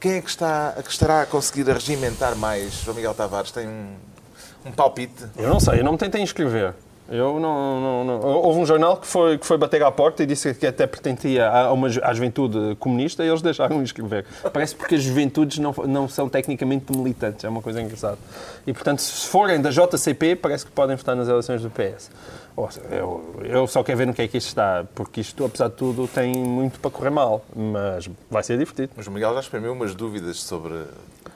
[0.00, 2.72] Quem é que, está, que estará a conseguir regimentar mais?
[2.82, 3.94] João Miguel Tavares tem um,
[4.66, 5.24] um palpite.
[5.36, 6.74] Eu não sei, eu não me tentei inscrever.
[7.10, 10.26] Eu não, não, não- Houve um jornal que foi, que foi bater à porta e
[10.26, 14.24] disse que até pertencia a uma, à juventude comunista e eles deixaram de inscrever.
[14.52, 18.16] Parece porque as juventudes não, não são tecnicamente militantes, é uma coisa engraçada.
[18.66, 22.10] E, portanto, se forem da JCP, parece que podem votar nas eleições do PS.
[22.90, 25.74] Eu, eu só quero ver no que é que isto está, porque isto, apesar de
[25.74, 28.92] tudo, tem muito para correr mal, mas vai ser divertido.
[28.96, 30.74] Mas o Miguel já exprimiu umas dúvidas sobre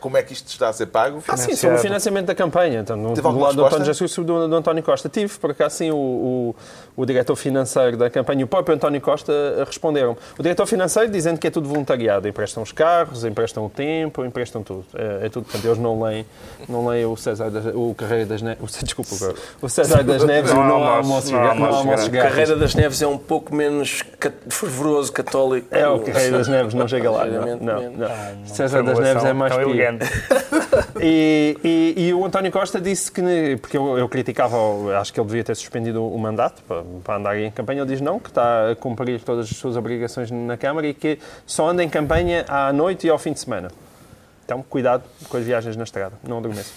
[0.07, 1.21] como é que isto está a ser pago.
[1.27, 2.79] Ah, sim, sobre o financiamento da campanha.
[2.79, 3.85] Então, no, do lado do António?
[3.85, 5.09] Jesus e do, do António Costa.
[5.09, 6.57] Tive, por acaso, sim, o, o,
[6.97, 10.17] o diretor financeiro da campanha e o próprio António Costa eh, responderam.
[10.39, 12.29] O diretor financeiro dizendo que é tudo voluntariado.
[12.29, 14.85] Emprestam os carros, emprestam o tempo, emprestam tudo.
[14.95, 15.43] É, é tudo.
[15.43, 16.25] Portanto, eles não leem,
[16.69, 18.63] não leem o César das, o Carreira das Neves.
[18.63, 21.85] O, desculpa, o César das Neves e o Não não há almoço, não há não
[21.85, 22.09] grátis.
[22.09, 24.05] Carreira das Neves é um pouco menos
[24.49, 25.67] fervoroso católico.
[25.73, 27.25] É, o Carreira das Neves não chega lá.
[27.25, 27.99] Não, não, menos.
[27.99, 28.47] não.
[28.47, 29.75] César das Neves é mais tão
[31.01, 34.57] E, e- e o António Costa disse que, porque eu, eu criticava,
[34.99, 38.01] acho que ele devia ter suspendido o mandato para, para andar em campanha, ele diz
[38.01, 41.83] não, que está a cumprir todas as suas obrigações na Câmara e que só anda
[41.85, 43.71] em campanha à noite e ao fim de semana.
[44.45, 46.73] Então, cuidado com as viagens na estrada, não adormeça.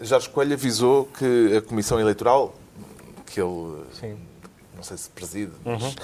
[0.00, 2.54] Jorge Coelho avisou que a Comissão Eleitoral,
[3.26, 4.16] que ele Sim.
[4.76, 5.96] não sei se preside, mas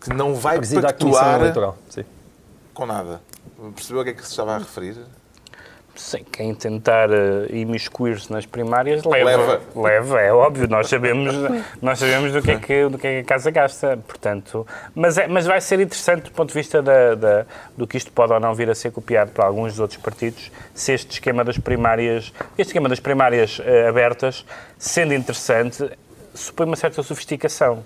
[0.00, 1.74] que não vai Presida a Comissão pactuar
[2.74, 3.20] com nada.
[3.74, 4.96] Percebeu a que é que se estava a referir?
[5.98, 9.24] Sim, quem tentar uh, imiscuir-se nas primárias leva.
[9.30, 9.60] Leva.
[9.74, 10.68] Leva, é óbvio.
[10.68, 11.34] Nós sabemos,
[11.82, 13.96] nós sabemos do, que é que, do que é que a casa gasta.
[14.06, 17.46] Portanto, mas, é, mas vai ser interessante do ponto de vista da, da-
[17.76, 20.52] do que isto pode ou não vir a ser copiado para alguns dos outros partidos,
[20.72, 24.46] se este esquema das primárias, este esquema das primárias eh, abertas,
[24.78, 25.90] sendo interessante,
[26.32, 27.82] supõe uma certa sofisticação.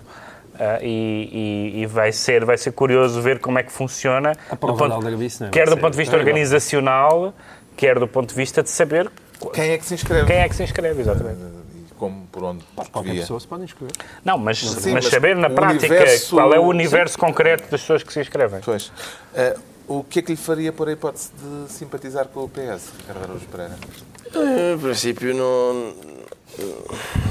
[0.59, 4.33] Ah, e, e- e vai, ser, vai ser curioso ver como é que funciona.
[4.51, 5.49] A prova do ponto- de é?
[5.49, 6.31] quer do ponto de vista terrível.
[6.31, 7.33] organizacional,
[7.75, 9.09] quer do ponto de vista de saber
[9.53, 10.27] Quem é que se inscreve?
[10.27, 11.39] quem é que se inscreve, exatamente.
[11.75, 13.21] E como, por onde Qualquer via?
[13.21, 13.93] pessoa se pode inscrever.
[14.23, 17.81] Não, mas, Sim, mas mas saber na prática universo- qual é o universo concreto das
[17.81, 18.61] pessoas que se inscrevem.
[18.63, 18.91] Pois.
[19.35, 19.55] Eh,
[19.87, 23.23] o que é que lhe faria por a hipótese de simpatizar com o PS, Ricardo
[23.23, 23.75] Araújo Pereira?
[24.33, 25.93] Eh, Em princípio, não,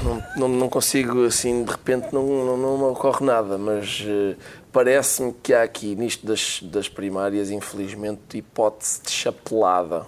[0.03, 4.35] não, não, não consigo, assim, de repente, não, não, não me ocorre nada, mas eh,
[4.71, 10.05] parece-me que há aqui, nisto das, das primárias, infelizmente, hipótese de chapelada.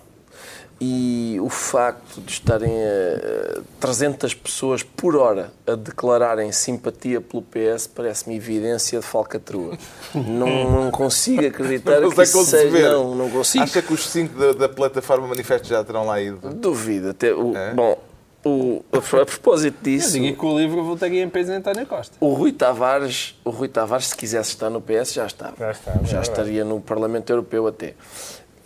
[0.80, 7.88] E o facto de estarem eh, 300 pessoas por hora a declararem simpatia pelo PS
[7.88, 9.78] parece-me evidência de falcatrua.
[10.14, 12.90] Não, não consigo acreditar Não que isso seja...
[12.90, 13.64] Não, não consigo.
[13.64, 16.40] Acha que os cinco da, da plataforma Manifesto já terão lá ido?
[16.54, 17.10] Duvido.
[17.10, 17.74] Até o, É?
[17.74, 17.98] Bom,
[18.46, 21.86] o, a, a propósito Eu disso, digo que o livro votaria em peso em António
[21.88, 22.16] Costa.
[22.20, 25.56] o Rui Tavares, o Rui Tavares, se quisesse estar no PS, já estava.
[25.58, 27.96] Já estava, é estaria no Parlamento Europeu até.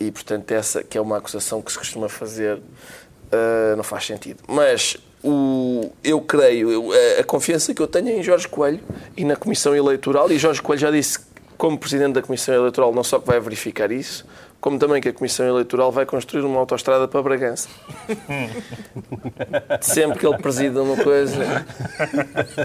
[0.00, 2.58] E, portanto, essa que é uma acusação que se costuma fazer
[3.30, 4.40] ah, não faz sentido.
[4.48, 8.80] Mas o, eu creio, eu- a, a confiança que eu tenho é em Jorge Coelho
[9.16, 11.18] e na Comissão Eleitoral, e Jorge Coelho já disse,
[11.58, 14.26] como Presidente da Comissão Eleitoral, não só que vai verificar isso,
[14.60, 17.68] como também que a Comissão Eleitoral vai construir uma autoestrada para Bragança.
[19.80, 21.64] Sempre que ele preside uma coisa,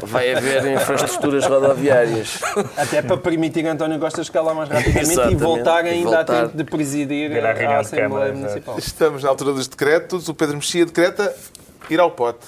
[0.04, 2.40] vai haver infraestruturas rodoviárias.
[2.78, 5.34] Até para permitir a António Costa chegar lá mais rapidamente Exatamente.
[5.42, 6.22] e voltar E ainda voltar.
[6.22, 8.78] a tempo de presidir a, de Assembleia Câmara, Municipal.
[8.78, 10.28] Estamos na altura dos decretos.
[10.28, 11.34] O Pedro Mexia decreta
[11.90, 12.46] ir ao pote.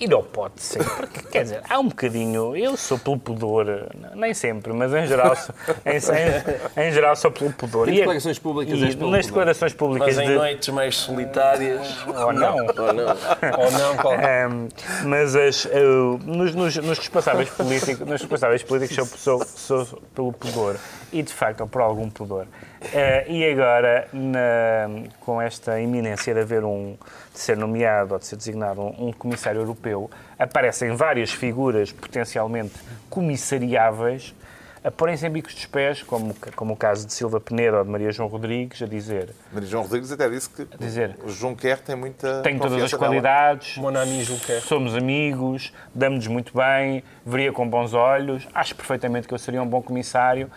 [0.00, 0.78] Ir ao pote, sim.
[0.96, 2.56] Porque, quer dizer, há um bocadinho.
[2.56, 7.30] Eu sou pelo pudor, nem sempre, mas em geral, sou- em, em- em geral sou
[7.30, 7.86] pelo pudor.
[7.86, 10.34] Em E- declarações públicas e és pelo nas declarações públicas Mas em de.
[10.36, 11.86] noites mais solitárias.
[12.06, 12.56] Ou não.
[12.56, 13.16] Ou não.
[13.58, 14.14] Ou não, qual?
[14.14, 14.68] Ahm,
[15.04, 20.32] mas as, eu, nos, nos- nos responsáveis políticos, nos responsáveis políticos sou, sou, sou pelo
[20.32, 20.76] pudor
[21.12, 22.46] e de facto ou por algum pudor.
[22.82, 24.88] Ah, e agora, na-
[25.20, 26.96] com esta iminência de haver um
[27.32, 32.74] de ser nomeado ou de ser designado um, um comissário europeu, aparecem várias figuras potencialmente
[33.10, 34.34] comissariáveis
[34.82, 37.90] a porem-se em bicos dos pés, como, como o caso de Silva Peneira ou de
[37.90, 41.16] Maria João Rodrigues, a dizer, Maria João Rodrigues até disse que dizer.
[41.22, 44.62] o Junquer tem muita tenho todas as qualidades, Mon ami Juncker.
[44.62, 49.66] somos amigos, damos-nos muito bem, veria com bons olhos, acho perfeitamente que eu seria um
[49.66, 50.50] bom comissário.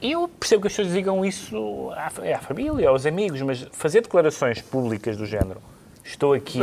[0.00, 4.00] Eu percebo que as pessoas digam isso à, é à família, aos amigos, mas fazer
[4.00, 5.60] declarações públicas do género.
[6.02, 6.58] Estou aqui,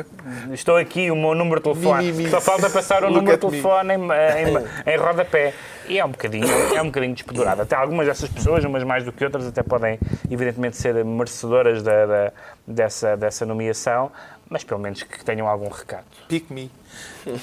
[0.52, 2.06] estou aqui, o meu número de telefone.
[2.10, 2.30] Mimimi.
[2.30, 4.56] Só falta passar o Look número de telefone em, em,
[4.94, 5.54] em rodapé.
[5.88, 7.62] E é um bocadinho, é um bocadinho despedorado.
[7.62, 9.98] Até algumas dessas pessoas, umas mais do que outras, até podem,
[10.30, 12.32] evidentemente, ser merecedoras da, da-
[12.66, 14.10] dessa, dessa nomeação,
[14.48, 16.04] mas pelo menos que tenham algum recado.
[16.26, 16.70] Pick me.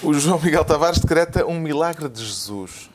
[0.03, 2.89] O João Miguel Tavares decreta um milagre de Jesus.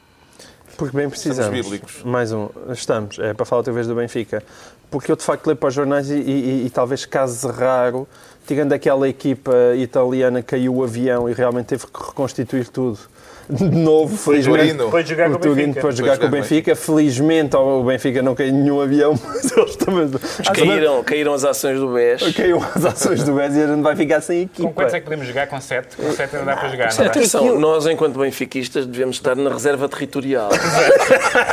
[0.76, 1.50] Porque bem precisamos.
[1.52, 2.02] bíblicos.
[2.04, 2.48] Mais um.
[2.70, 3.18] Estamos.
[3.18, 4.42] É para falar outra vez do Benfica.
[4.90, 8.06] Porque eu, de facto, leio para os jornais e, e- e talvez caso raro,
[8.46, 12.98] tirando aquela equipa italiana que caiu o avião e realmente teve que reconstituir tudo
[13.50, 14.58] de novo, felizmente.
[14.58, 14.84] Torino.
[14.84, 16.76] Depois de jogar com o Turino jogar com o Benfica.
[16.76, 20.10] Felizmente o Benfica não caiu nenhum avião, mas eles também.
[20.54, 22.34] Caíram, caíram as ações do BES.
[22.36, 24.68] Caiu as ações do BES e a gente vai ficar sem equipa.
[24.68, 25.46] Com quantos é que podemos jogar?
[25.46, 25.96] Com sete?
[25.96, 27.06] Com sete ainda dá para jogar, não é?
[27.06, 30.50] Atenção, nós, enquanto benfiquistas, devemos estar na reserva territorial.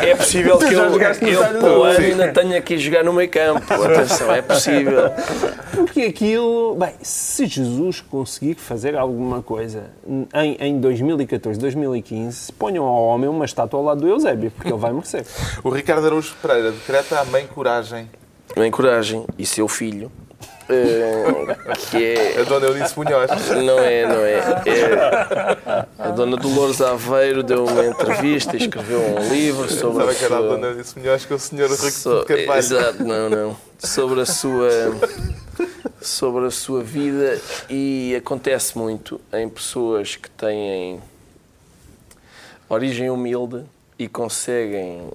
[0.01, 3.29] é possível que eu, eu para o ano ainda tenha que ir jogar no meio
[3.29, 3.73] campo.
[3.73, 5.11] Atenção, é possível.
[5.71, 9.83] Porque aquilo, bem, se Jesus conseguir fazer alguma coisa
[10.33, 11.78] em, em 2014, 2015,
[12.57, 15.25] ponham ao homem uma estátua ao lado do Eusébio, porque ele vai merecer.
[15.63, 18.09] O Ricardo Araújo Pereira decreta à mãe coragem.
[18.55, 19.25] Bem, coragem.
[19.37, 20.11] E seu filho,
[20.67, 21.55] eh,
[21.91, 23.29] que é A dona Eunice Munhoz.
[23.63, 24.33] Não é, não é.
[24.65, 30.15] É- A dona Dolores Aveiro deu uma entrevista e escreveu um livro sobre Sabe a
[30.15, 32.57] que era a dona Eunice Munhoz com o senhor so- de Carvalho.
[32.59, 33.57] Exato, não, não.
[33.77, 34.69] Sobre a sua
[36.01, 40.99] sobre a sua vida e acontece muito em pessoas que têm
[42.69, 43.63] origem humilde
[43.97, 45.09] e conseguem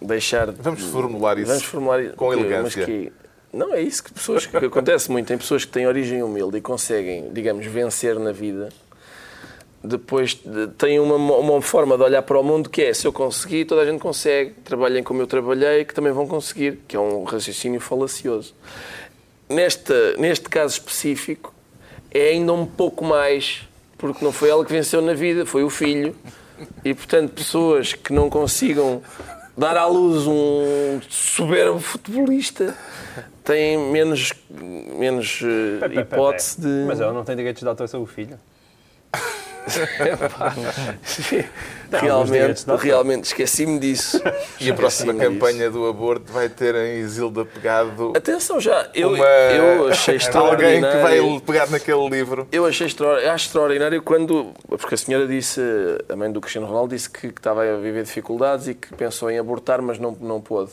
[0.00, 2.84] deixar de- Vamos formular isso Vamos formular com elegância.
[2.86, 3.12] Que,
[3.52, 6.60] não é isso que pessoas que acontece muito em pessoas que têm origem humilde e
[6.60, 8.68] conseguem, digamos, vencer na vida.
[9.82, 13.12] Depois de- têm uma, uma forma de olhar para o mundo que é se eu
[13.12, 17.00] conseguir, toda a gente consegue, trabalhem como eu trabalhei, que também vão conseguir, que é
[17.00, 18.54] um raciocínio falacioso.
[19.48, 21.52] Neste, neste caso específico,
[22.10, 23.62] é ainda um pouco mais,
[23.98, 26.14] porque não foi ela que venceu na vida, foi o filho.
[26.84, 29.02] E, portanto, pessoas que não consigam
[29.56, 32.74] dar à luz um soberbo futebolista
[33.44, 36.84] têm menos, menos eh, hipótese de.
[36.86, 38.38] Mas ela não tem direitos de autor sobre o filho.
[41.92, 44.20] Realmente, realmente esqueci-me disso.
[44.60, 45.40] E a próxima Esqueci-me disso.
[45.40, 49.24] campanha do aborto vai ter em Isilda pegado Atenção já, eu, uma...
[49.24, 51.40] eu achei alguém que vai extraordinário.
[51.40, 52.48] pegar naquele livro.
[52.52, 54.52] Eu achei extraordinário, acho extraordinário quando.
[54.68, 55.60] Porque a senhora disse,
[56.08, 59.30] a mãe do Cristiano Ronaldo disse que, que estava a viver dificuldades e que pensou
[59.30, 60.70] em abortar, mas não, não pôde.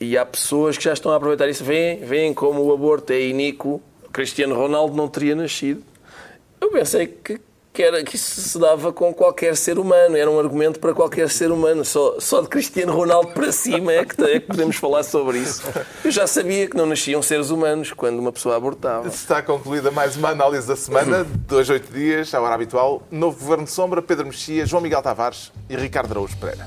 [0.00, 1.64] E há pessoas que já estão a aproveitar isso.
[1.64, 3.82] Veem, veem como o aborto é iníquo.
[4.12, 5.82] Cristiano Ronaldo não teria nascido.
[6.60, 7.40] Eu pensei que,
[7.78, 10.16] que, era, que se dava com qualquer ser humano.
[10.16, 11.84] Era um argumento para qualquer ser humano.
[11.84, 15.62] Só, só de Cristiano Ronaldo para cima é que, é que podemos falar sobre isso.
[16.04, 19.06] Eu já sabia que não nasciam seres humanos quando uma pessoa abortava.
[19.06, 23.00] Está concluída mais uma análise da semana, dois, oito dias, à hora habitual.
[23.12, 26.66] Novo Governo de Sombra, Pedro Mexia, João Miguel Tavares e Ricardo Araújo Pereira.